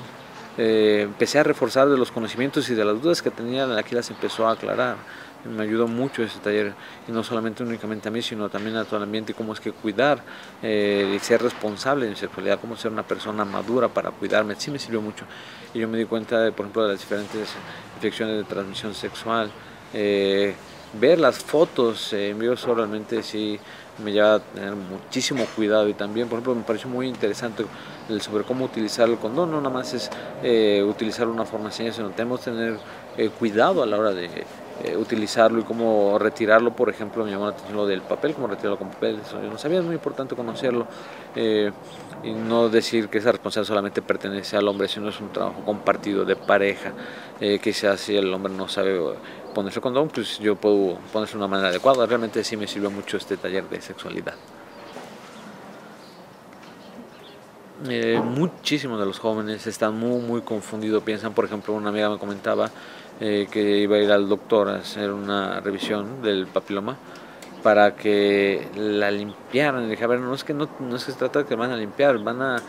eh, 0.57 1.01
empecé 1.03 1.37
a 1.37 1.43
reforzar 1.43 1.87
de 1.87 1.97
los 1.97 2.11
conocimientos 2.11 2.69
y 2.69 2.75
de 2.75 2.83
las 2.83 3.01
dudas 3.01 3.21
que 3.21 3.29
tenía, 3.29 3.65
aquí 3.77 3.93
las 3.93 4.09
empezó 4.09 4.47
a 4.47 4.53
aclarar. 4.53 4.97
Me 5.55 5.63
ayudó 5.63 5.87
mucho 5.87 6.23
ese 6.23 6.39
taller, 6.39 6.73
y 7.07 7.11
no 7.11 7.23
solamente 7.23 7.63
únicamente 7.63 8.09
a 8.09 8.11
mí, 8.11 8.21
sino 8.21 8.49
también 8.49 8.75
a 8.75 8.85
todo 8.85 8.97
el 8.97 9.03
ambiente, 9.03 9.33
cómo 9.33 9.53
es 9.53 9.59
que 9.59 9.71
cuidar 9.71 10.21
eh, 10.61 11.13
y 11.15 11.19
ser 11.19 11.41
responsable 11.41 12.05
de 12.05 12.11
mi 12.11 12.17
sexualidad, 12.17 12.59
cómo 12.59 12.75
ser 12.75 12.91
una 12.91 13.03
persona 13.03 13.45
madura 13.45 13.87
para 13.87 14.11
cuidarme, 14.11 14.55
sí 14.55 14.71
me 14.71 14.79
sirvió 14.79 15.01
mucho. 15.01 15.25
Y 15.73 15.79
yo 15.79 15.87
me 15.87 15.97
di 15.97 16.05
cuenta, 16.05 16.41
de, 16.41 16.51
por 16.51 16.65
ejemplo, 16.65 16.83
de 16.83 16.93
las 16.93 16.99
diferentes 16.99 17.49
infecciones 17.95 18.37
de 18.37 18.43
transmisión 18.43 18.93
sexual, 18.93 19.51
eh, 19.93 20.53
ver 20.99 21.19
las 21.19 21.39
fotos 21.39 22.13
en 22.13 22.39
vivo 22.39 22.55
realmente 22.75 23.21
sí 23.23 23.59
me 24.03 24.11
lleva 24.11 24.35
a 24.35 24.39
tener 24.39 24.75
muchísimo 24.75 25.45
cuidado. 25.55 25.87
Y 25.89 25.93
también, 25.93 26.27
por 26.27 26.37
ejemplo, 26.37 26.55
me 26.55 26.63
pareció 26.63 26.89
muy 26.89 27.07
interesante 27.07 27.65
sobre 28.19 28.43
cómo 28.43 28.65
utilizar 28.65 29.09
el 29.09 29.17
condón, 29.17 29.51
no 29.51 29.57
nada 29.57 29.73
más 29.73 29.93
es 29.93 30.09
eh, 30.43 30.83
utilizar 30.87 31.27
una 31.27 31.45
forma 31.45 31.71
sino 31.71 32.09
tenemos 32.11 32.39
que 32.39 32.51
tener 32.51 32.77
eh, 33.17 33.29
cuidado 33.29 33.83
a 33.83 33.85
la 33.85 33.97
hora 33.97 34.11
de 34.11 34.45
eh, 34.83 34.95
utilizarlo 34.97 35.59
y 35.59 35.63
cómo 35.63 36.17
retirarlo, 36.19 36.75
por 36.75 36.89
ejemplo, 36.89 37.23
me 37.23 37.31
llamó 37.31 37.45
la 37.45 37.51
atención 37.51 37.77
lo 37.77 37.85
del 37.85 38.01
papel, 38.01 38.33
cómo 38.33 38.47
retirarlo 38.47 38.77
con 38.77 38.89
papel, 38.89 39.19
eso 39.25 39.41
yo 39.41 39.49
no 39.49 39.57
sabía, 39.57 39.79
es 39.79 39.85
muy 39.85 39.95
importante 39.95 40.35
conocerlo 40.35 40.87
y 42.23 42.31
no 42.31 42.67
decir 42.67 43.09
que 43.09 43.19
esa 43.19 43.31
responsabilidad 43.31 43.67
solamente 43.67 44.01
pertenece 44.01 44.57
al 44.57 44.67
hombre, 44.67 44.87
sino 44.87 45.09
es 45.09 45.19
un 45.21 45.31
trabajo 45.31 45.61
compartido 45.63 46.25
de 46.25 46.35
pareja, 46.35 46.93
que 47.39 47.73
sea 47.73 47.95
si 47.95 48.17
el 48.17 48.33
hombre 48.33 48.51
no 48.51 48.67
sabe 48.67 48.99
ponerse 49.53 49.81
condón, 49.81 50.09
pues 50.09 50.37
yo 50.37 50.55
puedo 50.55 50.99
ponerse 51.11 51.33
de 51.33 51.39
una 51.39 51.47
manera 51.47 51.69
adecuada. 51.69 52.05
Realmente 52.05 52.43
sí 52.43 52.55
me 52.55 52.67
sirvió 52.67 52.91
mucho 52.91 53.17
este 53.17 53.37
taller 53.37 53.67
de 53.67 53.81
sexualidad. 53.81 54.35
Eh, 57.89 58.21
muchísimos 58.23 58.99
de 58.99 59.05
los 59.05 59.19
jóvenes 59.19 59.65
están 59.65 59.97
muy, 59.97 60.21
muy 60.21 60.41
confundidos. 60.41 61.01
Piensan, 61.01 61.33
por 61.33 61.45
ejemplo, 61.45 61.73
una 61.73 61.89
amiga 61.89 62.09
me 62.09 62.19
comentaba 62.19 62.69
eh, 63.19 63.47
que 63.49 63.77
iba 63.77 63.95
a 63.95 63.99
ir 63.99 64.11
al 64.11 64.29
doctor 64.29 64.69
a 64.69 64.75
hacer 64.75 65.11
una 65.11 65.59
revisión 65.59 66.21
del 66.21 66.47
papiloma 66.47 66.97
para 67.63 67.95
que 67.95 68.67
la 68.75 69.11
limpiaran. 69.11 69.83
Le 69.83 69.89
dije, 69.89 70.03
a 70.03 70.07
ver, 70.07 70.19
no 70.19 70.33
es 70.33 70.43
que 70.43 70.53
no, 70.53 70.69
no 70.79 70.95
es 70.95 71.03
que 71.03 71.11
se 71.11 71.17
trata 71.17 71.39
de 71.39 71.45
que 71.45 71.55
van 71.55 71.71
a 71.71 71.77
limpiar, 71.77 72.17
van 72.19 72.41
a, 72.41 72.61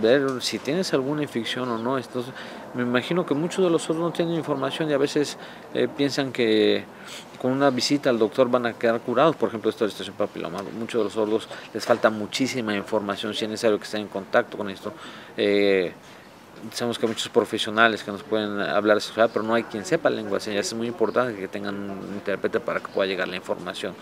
ver 0.00 0.40
si 0.40 0.58
tienes 0.58 0.92
alguna 0.94 1.22
infección 1.22 1.68
o 1.68 1.78
no. 1.78 1.98
Entonces, 1.98 2.32
me 2.74 2.82
imagino 2.82 3.26
que 3.26 3.34
muchos 3.34 3.64
de 3.64 3.70
los 3.70 3.82
sordos 3.82 4.02
no 4.02 4.10
tienen 4.10 4.34
información 4.34 4.90
y 4.90 4.92
a 4.92 4.98
veces 4.98 5.36
eh, 5.74 5.88
piensan 5.94 6.32
que 6.32 6.84
con 7.40 7.52
una 7.52 7.70
visita 7.70 8.10
al 8.10 8.18
doctor 8.18 8.50
van 8.50 8.66
a 8.66 8.72
quedar 8.72 9.00
curados, 9.00 9.36
por 9.36 9.48
ejemplo, 9.48 9.70
esto 9.70 9.84
de 9.84 9.90
estación 9.90 10.16
papiloma. 10.16 10.62
Muchos 10.78 11.00
de 11.00 11.04
los 11.04 11.12
sordos 11.12 11.48
les 11.72 11.84
falta 11.84 12.10
muchísima 12.10 12.74
información, 12.74 13.34
si 13.34 13.44
es 13.44 13.50
necesario 13.50 13.78
que 13.78 13.84
estén 13.84 14.02
en 14.02 14.08
contacto 14.08 14.56
con 14.56 14.70
esto. 14.70 14.92
Eh, 15.36 15.92
sabemos 16.72 16.98
que 16.98 17.06
hay 17.06 17.12
muchos 17.12 17.28
profesionales 17.28 18.02
que 18.02 18.10
nos 18.10 18.22
pueden 18.22 18.60
hablar 18.60 18.96
de 18.96 19.00
sexualidad, 19.00 19.32
pero 19.32 19.44
no 19.44 19.54
hay 19.54 19.64
quien 19.64 19.84
sepa 19.84 20.10
lengua 20.10 20.38
de 20.38 20.44
señas. 20.44 20.66
Es 20.66 20.74
muy 20.74 20.86
importante 20.86 21.38
que 21.38 21.48
tengan 21.48 21.74
un 21.74 22.14
intérprete 22.14 22.60
para 22.60 22.80
que 22.80 22.88
pueda 22.88 23.06
llegar 23.06 23.28
la 23.28 23.36
información. 23.36 23.94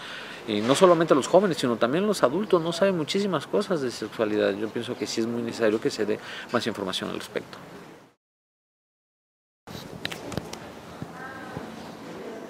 Y 0.48 0.60
no 0.60 0.74
solamente 0.74 1.14
los 1.14 1.26
jóvenes, 1.26 1.56
sino 1.58 1.76
también 1.76 2.06
los 2.06 2.22
adultos 2.22 2.62
no 2.62 2.72
saben 2.72 2.96
muchísimas 2.96 3.46
cosas 3.46 3.80
de 3.80 3.90
sexualidad. 3.90 4.54
Yo 4.54 4.68
pienso 4.68 4.96
que 4.96 5.06
sí 5.06 5.20
es 5.20 5.26
muy 5.26 5.42
necesario 5.42 5.80
que 5.80 5.90
se 5.90 6.06
dé 6.06 6.20
más 6.52 6.66
información 6.66 7.10
al 7.10 7.16
respecto. 7.16 7.58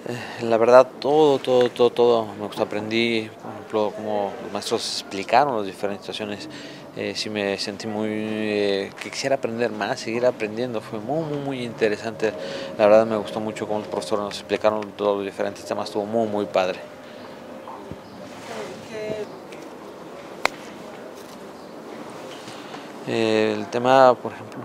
Eh, 0.09 0.43
la 0.43 0.57
verdad, 0.57 0.87
todo, 1.01 1.37
todo, 1.39 1.69
todo, 1.69 1.89
todo 1.89 2.25
me 2.35 2.45
gustó. 2.45 2.63
Aprendí, 2.63 3.29
por 3.41 3.51
ejemplo, 3.51 3.93
como 3.95 4.33
los 4.43 4.53
maestros 4.53 5.01
explicaron 5.01 5.57
las 5.57 5.65
diferentes 5.65 6.05
situaciones. 6.05 6.47
Eh, 6.99 7.13
sí 7.15 7.29
me 7.29 7.59
sentí 7.59 7.85
muy. 7.85 8.09
Eh, 8.09 8.91
que 8.99 9.11
quisiera 9.11 9.35
aprender 9.35 9.71
más, 9.71 9.99
seguir 9.99 10.25
aprendiendo. 10.25 10.81
Fue 10.81 10.97
muy, 10.97 11.23
muy, 11.25 11.37
muy 11.37 11.63
interesante. 11.63 12.33
La 12.75 12.87
verdad, 12.87 13.05
me 13.05 13.17
gustó 13.17 13.39
mucho 13.39 13.67
cómo 13.67 13.79
los 13.79 13.87
profesores 13.87 14.25
nos 14.25 14.39
explicaron 14.39 14.81
todos 14.93 15.17
los 15.17 15.25
diferentes 15.25 15.63
temas. 15.63 15.89
Estuvo 15.89 16.05
muy, 16.05 16.27
muy 16.27 16.45
padre. 16.45 16.79
el 23.07 23.67
tema, 23.67 24.13
por 24.15 24.33
ejemplo, 24.33 24.59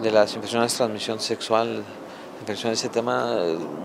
de 0.00 0.10
las 0.12 0.32
infecciones 0.36 0.70
de 0.72 0.76
transmisión 0.76 1.18
sexual 1.18 1.82
ese 2.48 2.88
tema 2.88 3.36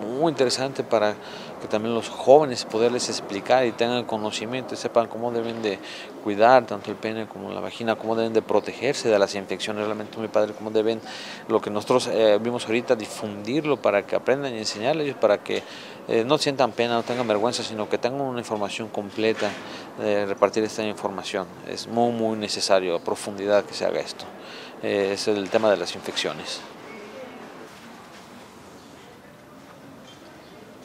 muy 0.02 0.32
interesante 0.32 0.84
para 0.84 1.16
que 1.60 1.68
también 1.68 1.94
los 1.94 2.10
jóvenes 2.10 2.66
poderles 2.66 3.10
explicar 3.10 3.66
y 3.66 3.72
tengan 3.72 4.06
conocimiento 4.06 4.74
y 4.74 4.78
sepan 4.78 5.08
cómo 5.08 5.32
deben 5.32 5.62
de 5.62 5.80
cuidar 6.24 6.66
tanto 6.66 6.92
el 6.92 6.98
pene 6.98 7.28
como 7.28 7.52
la 7.52 7.60
vagina, 7.60 7.96
cómo 7.96 8.16
deben 8.16 8.34
de 8.34 8.42
protegerse 8.42 9.10
de 9.10 9.18
las 9.18 9.36
infecciones, 9.36 9.86
realmente 9.86 10.18
muy 10.18 10.28
padre, 10.28 10.54
cómo 10.54 10.72
deben, 10.72 11.00
lo 11.48 11.62
que 11.62 11.70
nosotros 11.70 12.08
eh, 12.12 12.38
vimos 12.42 12.66
ahorita, 12.66 12.96
difundirlo 12.96 13.78
para 13.78 14.06
que 14.06 14.16
aprendan 14.16 14.54
y 14.54 14.58
enseñarles, 14.58 15.16
para 15.16 15.38
que 15.38 15.64
eh, 16.08 16.24
no 16.26 16.38
sientan 16.38 16.72
pena, 16.72 16.96
no 16.96 17.04
tengan 17.04 17.28
vergüenza, 17.28 17.64
sino 17.64 17.90
que 17.90 17.98
tengan 17.98 18.22
una 18.22 18.40
información 18.40 18.90
completa 18.90 19.50
de 20.00 20.26
repartir 20.26 20.64
esta 20.64 20.84
información. 20.84 21.48
Es 21.68 21.88
muy, 21.88 22.12
muy 22.12 22.38
necesario 22.38 22.96
a 22.96 23.00
profundidad 23.00 23.66
que 23.66 23.74
se 23.74 23.86
haga 23.86 24.00
esto. 24.00 24.26
Eh, 24.84 25.12
es 25.14 25.28
el 25.28 25.50
tema 25.50 25.70
de 25.72 25.78
las 25.78 25.96
infecciones. 25.96 26.62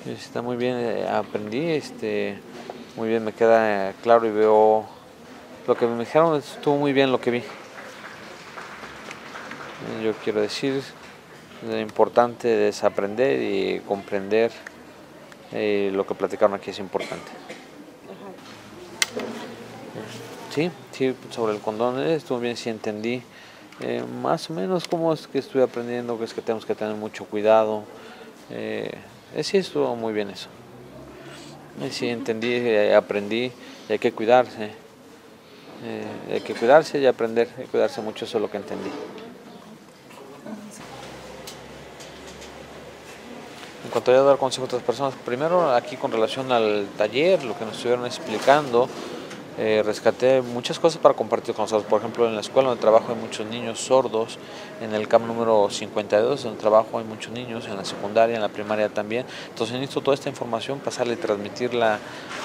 Está 0.05 0.43
muy 0.43 0.57
bien, 0.57 0.79
eh, 0.79 1.07
aprendí, 1.09 1.71
este, 1.71 2.37
muy 2.97 3.09
bien, 3.09 3.25
me 3.25 3.33
queda 3.33 3.93
claro 4.03 4.27
y 4.27 4.33
veo 4.33 4.85
lo 5.69 5.77
que 5.77 5.87
me 5.87 5.97
dijeron, 6.01 6.37
estuvo 6.37 6.77
muy 6.77 6.93
bien 6.93 7.13
lo 7.13 7.21
que 7.21 7.31
vi. 7.31 7.43
Yo 10.03 10.13
quiero 10.25 10.41
decir, 10.41 10.83
lo 11.65 11.79
importante 11.79 12.67
es 12.67 12.83
aprender 12.83 13.41
y 13.41 13.79
comprender 13.87 14.51
eh, 15.53 15.93
lo 15.95 16.05
que 16.05 16.17
platicaron 16.17 16.57
aquí 16.57 16.71
es 16.71 16.81
importante. 16.81 17.31
Sí, 20.51 20.69
sí, 20.91 21.15
sobre 21.31 21.55
el 21.55 21.61
condón 21.61 22.01
eh, 22.01 22.17
estuvo 22.17 22.41
bien, 22.41 22.57
sí 22.57 22.71
entendí 22.71 23.23
más 24.21 24.51
o 24.51 24.55
menos 24.55 24.89
cómo 24.89 25.13
es 25.13 25.29
que 25.29 25.39
estoy 25.39 25.63
aprendiendo, 25.63 26.19
que 26.19 26.25
es 26.25 26.35
que 26.35 26.43
tenemos 26.43 26.67
que 26.67 26.75
tener 26.75 26.97
mucho 26.97 27.25
cuidado. 27.25 27.85
Eh, 28.51 28.91
sí, 29.41 29.59
estuvo 29.59 29.97
muy 29.97 30.13
bien 30.13 30.31
eso. 30.31 30.49
Eh, 31.81 31.91
sí, 31.91 32.09
entendí, 32.09 32.53
eh, 32.53 32.95
aprendí 32.95 33.51
y 33.89 33.93
hay 33.93 33.99
que 33.99 34.13
cuidarse. 34.13 34.71
hay 36.31 36.41
que 36.41 36.55
cuidarse 36.55 37.01
y 37.01 37.07
aprender, 37.07 37.49
hay 37.59 37.67
cuidarse 37.67 38.01
mucho, 38.01 38.25
eso 38.25 38.39
es 38.39 38.43
lo 38.43 38.51
que 38.51 38.59
entendí. 38.59 38.91
encantaría 43.93 44.23
dar 44.23 44.39
consejo 44.39 44.65
a 44.65 44.67
otras 44.67 44.83
personas. 44.83 45.15
Primero, 45.25 45.75
aquí 45.75 45.97
con 45.97 46.11
relación 46.11 46.51
al 46.51 46.87
taller, 46.97 47.45
lo 47.45 47.59
que 47.59 47.65
nos 47.65 47.77
estuvieron 47.77 48.07
explicando, 48.07 48.89
eh, 49.59 49.83
rescaté 49.85 50.41
muchas 50.41 50.79
cosas 50.79 50.99
para 50.99 51.15
compartir 51.15 51.55
con 51.55 51.65
nosotros. 51.65 51.87
Por 51.89 52.01
ejemplo, 52.01 52.27
en 52.27 52.35
la 52.35 52.41
escuela 52.41 52.71
donde 52.71 52.81
trabajo 52.81 53.13
hay 53.13 53.19
muchos 53.19 53.47
niños 53.47 53.81
sordos, 53.81 54.39
en 54.81 54.95
el 54.95 55.09
CAM 55.09 55.27
número 55.27 55.69
52 55.69 56.45
donde 56.45 56.59
trabajo 56.59 56.99
hay 56.99 57.05
muchos 57.05 57.33
niños, 57.33 57.67
en 57.67 57.77
la 57.77 57.85
secundaria, 57.85 58.35
en 58.35 58.41
la 58.41 58.49
primaria 58.49 58.89
también. 58.89 59.27
Entonces 59.51 59.75
necesito 59.75 60.01
toda 60.01 60.15
esta 60.15 60.31
información, 60.31 60.79
pasarle 60.79 61.15
y 61.15 61.17
transmitirla, 61.17 61.99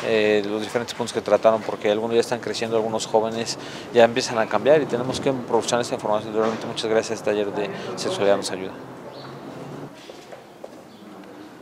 eh, 0.06 0.44
los 0.46 0.62
diferentes 0.62 0.94
puntos 0.94 1.14
que 1.14 1.22
trataron, 1.22 1.62
porque 1.62 1.90
algunos 1.90 2.16
ya 2.16 2.22
están 2.22 2.40
creciendo, 2.40 2.76
algunos 2.76 3.08
jóvenes 3.08 3.58
ya 3.94 4.04
empiezan 4.04 4.38
a 4.40 4.46
cambiar 4.48 4.82
y 4.82 4.86
tenemos 4.86 5.22
que 5.22 5.32
proporcionar 5.32 5.84
esta 5.84 5.96
información. 5.96 6.34
Realmente 6.34 6.66
muchas 6.68 6.90
gracias, 6.90 7.20
este 7.20 7.32
taller 7.32 7.54
de 7.54 7.70
sexualidad 7.96 8.36
nos 8.36 8.52
ayuda. 8.52 8.72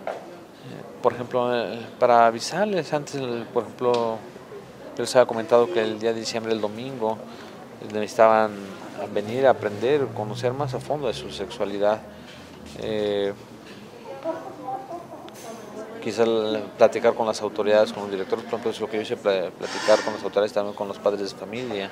Eh, 0.09 0.83
por 1.03 1.13
ejemplo, 1.13 1.51
para 1.99 2.25
avisarles 2.25 2.91
antes, 2.93 3.21
por 3.53 3.63
ejemplo, 3.63 4.17
yo 4.95 5.03
les 5.03 5.15
había 5.15 5.25
comentado 5.25 5.71
que 5.71 5.81
el 5.81 5.99
día 5.99 6.13
de 6.13 6.19
diciembre, 6.21 6.53
el 6.53 6.61
domingo, 6.61 7.17
necesitaban 7.93 8.55
venir 9.13 9.45
a 9.45 9.49
aprender, 9.51 10.07
conocer 10.07 10.53
más 10.53 10.73
a 10.73 10.79
fondo 10.79 11.07
de 11.07 11.13
su 11.13 11.31
sexualidad. 11.31 12.01
Eh, 12.79 13.33
quizás 16.01 16.29
platicar 16.77 17.13
con 17.13 17.27
las 17.27 17.41
autoridades, 17.41 17.91
con 17.91 18.03
los 18.03 18.11
directores, 18.11 18.45
por 18.45 18.53
ejemplo, 18.53 18.71
es 18.71 18.79
lo 18.79 18.89
que 18.89 18.97
yo 18.97 19.03
hice, 19.03 19.17
platicar 19.17 19.99
con 20.03 20.13
las 20.13 20.23
autoridades, 20.23 20.53
también 20.53 20.75
con 20.75 20.87
los 20.87 20.97
padres 20.97 21.31
de 21.31 21.37
familia, 21.37 21.89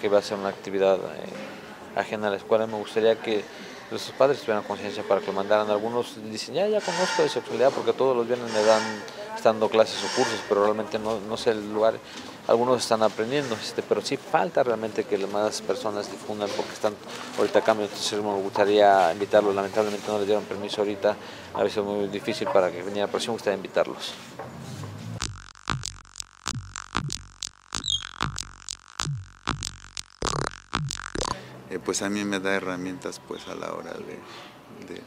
que 0.00 0.08
va 0.08 0.18
a 0.18 0.22
ser 0.22 0.38
una 0.38 0.48
actividad 0.48 0.96
eh, 0.96 2.00
ajena 2.00 2.26
a 2.26 2.30
la 2.30 2.38
escuela. 2.38 2.66
Me 2.66 2.76
gustaría 2.76 3.14
que 3.20 3.44
sus 3.90 4.10
padres 4.12 4.40
tuvieran 4.40 4.64
conciencia 4.64 5.04
para 5.04 5.20
que 5.20 5.28
lo 5.28 5.34
mandaran. 5.34 5.70
Algunos 5.70 6.16
dicen, 6.30 6.54
ya, 6.54 6.66
ya 6.66 6.80
conozco 6.80 7.22
de 7.22 7.28
sexualidad 7.28 7.70
porque 7.70 7.92
todos 7.92 8.16
los 8.16 8.26
viernes 8.26 8.52
me 8.52 8.62
dan 8.64 8.82
estando 9.36 9.68
clases 9.68 10.02
o 10.04 10.16
cursos, 10.16 10.40
pero 10.48 10.64
realmente 10.64 10.98
no, 10.98 11.20
no 11.20 11.36
sé 11.36 11.50
el 11.50 11.72
lugar. 11.72 11.94
Algunos 12.48 12.82
están 12.82 13.04
aprendiendo, 13.04 13.54
este, 13.54 13.82
pero 13.82 14.00
sí 14.00 14.16
falta 14.16 14.64
realmente 14.64 15.04
que 15.04 15.16
más 15.28 15.62
personas 15.62 16.10
difundan 16.10 16.48
porque 16.56 16.72
están 16.72 16.94
ahorita 17.38 17.60
a 17.60 17.62
cambio. 17.62 17.86
Entonces 17.86 18.20
me 18.20 18.34
gustaría 18.34 19.12
invitarlos. 19.12 19.54
Lamentablemente 19.54 20.06
no 20.08 20.18
les 20.18 20.26
dieron 20.26 20.44
permiso 20.44 20.80
ahorita. 20.80 21.16
A 21.54 21.64
es 21.64 21.76
muy 21.76 22.08
difícil 22.08 22.48
para 22.48 22.72
que 22.72 22.82
viniera 22.82 23.06
la 23.06 23.10
próxima. 23.10 23.32
Me 23.32 23.36
gustaría 23.36 23.56
invitarlos. 23.56 24.14
Eh, 31.70 31.78
pues 31.78 32.02
a 32.02 32.10
mí 32.10 32.24
me 32.24 32.40
da 32.40 32.54
herramientas 32.54 33.20
pues 33.26 33.46
a 33.46 33.54
la 33.54 33.72
hora 33.72 33.92
de, 33.94 34.18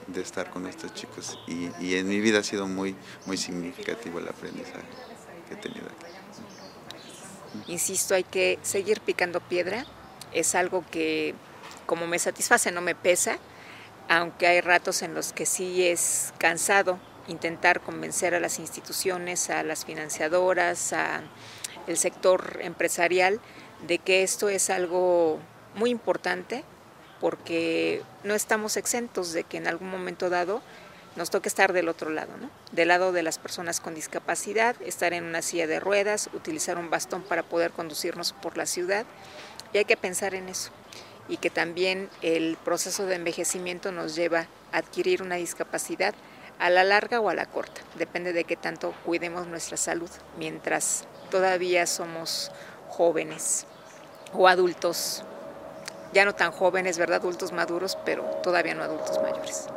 de, 0.07 0.21
estar 0.21 0.49
con 0.49 0.67
estos 0.67 0.93
chicos 0.93 1.37
y, 1.47 1.69
y, 1.79 1.95
en 1.95 2.07
mi 2.07 2.19
vida 2.19 2.39
ha 2.39 2.43
sido 2.43 2.67
muy, 2.67 2.95
muy 3.27 3.37
significativo 3.37 4.19
el 4.19 4.27
aprendizaje 4.27 4.81
que 5.47 5.53
he 5.53 5.57
tenido 5.57 5.85
aquí. 5.85 6.64
Insisto, 7.67 8.15
hay 8.15 8.23
que 8.23 8.59
seguir 8.61 9.01
picando 9.01 9.39
piedra, 9.39 9.85
es 10.33 10.55
algo 10.55 10.83
que 10.91 11.33
como 11.85 12.07
me 12.07 12.19
satisface, 12.19 12.71
no 12.71 12.81
me 12.81 12.95
pesa, 12.95 13.37
aunque 14.09 14.47
hay 14.47 14.61
ratos 14.61 15.01
en 15.01 15.13
los 15.13 15.33
que 15.33 15.45
sí 15.45 15.85
es 15.85 16.33
cansado 16.37 16.99
intentar 17.27 17.81
convencer 17.81 18.35
a 18.35 18.39
las 18.39 18.59
instituciones, 18.59 19.49
a 19.49 19.63
las 19.63 19.85
financiadoras, 19.85 20.93
a 20.93 21.21
el 21.87 21.97
sector 21.97 22.59
empresarial 22.61 23.39
de 23.87 23.99
que 23.99 24.23
esto 24.23 24.49
es 24.49 24.69
algo 24.69 25.39
muy 25.75 25.89
importante 25.89 26.63
porque 27.19 28.01
no 28.23 28.33
estamos 28.33 28.77
exentos 28.77 29.33
de 29.33 29.43
que 29.43 29.57
en 29.57 29.67
algún 29.67 29.89
momento 29.89 30.29
dado 30.29 30.61
nos 31.15 31.29
toque 31.29 31.47
estar 31.47 31.73
del 31.73 31.87
otro 31.87 32.09
lado, 32.09 32.35
¿no? 32.37 32.49
del 32.71 32.89
lado 32.89 33.11
de 33.11 33.23
las 33.23 33.37
personas 33.37 33.79
con 33.79 33.95
discapacidad, 33.95 34.75
estar 34.81 35.13
en 35.13 35.23
una 35.23 35.41
silla 35.41 35.67
de 35.67 35.79
ruedas, 35.79 36.29
utilizar 36.33 36.77
un 36.77 36.89
bastón 36.89 37.23
para 37.23 37.43
poder 37.43 37.71
conducirnos 37.71 38.33
por 38.33 38.57
la 38.57 38.65
ciudad 38.65 39.05
y 39.73 39.77
hay 39.77 39.85
que 39.85 39.97
pensar 39.97 40.35
en 40.35 40.49
eso 40.49 40.71
y 41.27 41.37
que 41.37 41.49
también 41.49 42.09
el 42.21 42.57
proceso 42.63 43.05
de 43.05 43.15
envejecimiento 43.15 43.91
nos 43.91 44.15
lleva 44.15 44.47
a 44.71 44.77
adquirir 44.77 45.21
una 45.21 45.35
discapacidad 45.35 46.13
a 46.59 46.69
la 46.69 46.83
larga 46.83 47.19
o 47.19 47.29
a 47.29 47.33
la 47.33 47.47
corta, 47.47 47.81
depende 47.95 48.31
de 48.31 48.43
qué 48.43 48.55
tanto 48.55 48.93
cuidemos 49.05 49.47
nuestra 49.47 49.77
salud 49.77 50.09
mientras 50.37 51.05
todavía 51.29 51.87
somos 51.87 52.51
jóvenes 52.89 53.65
o 54.33 54.47
adultos 54.47 55.23
ya 56.13 56.23
no 56.23 56.33
tan 56.33 56.51
jóvenes, 56.51 56.97
¿verdad? 56.97 57.17
Adultos 57.17 57.51
maduros, 57.51 57.97
pero 58.05 58.23
todavía 58.41 58.73
no 58.73 58.83
adultos 58.83 59.21
mayores. 59.21 59.67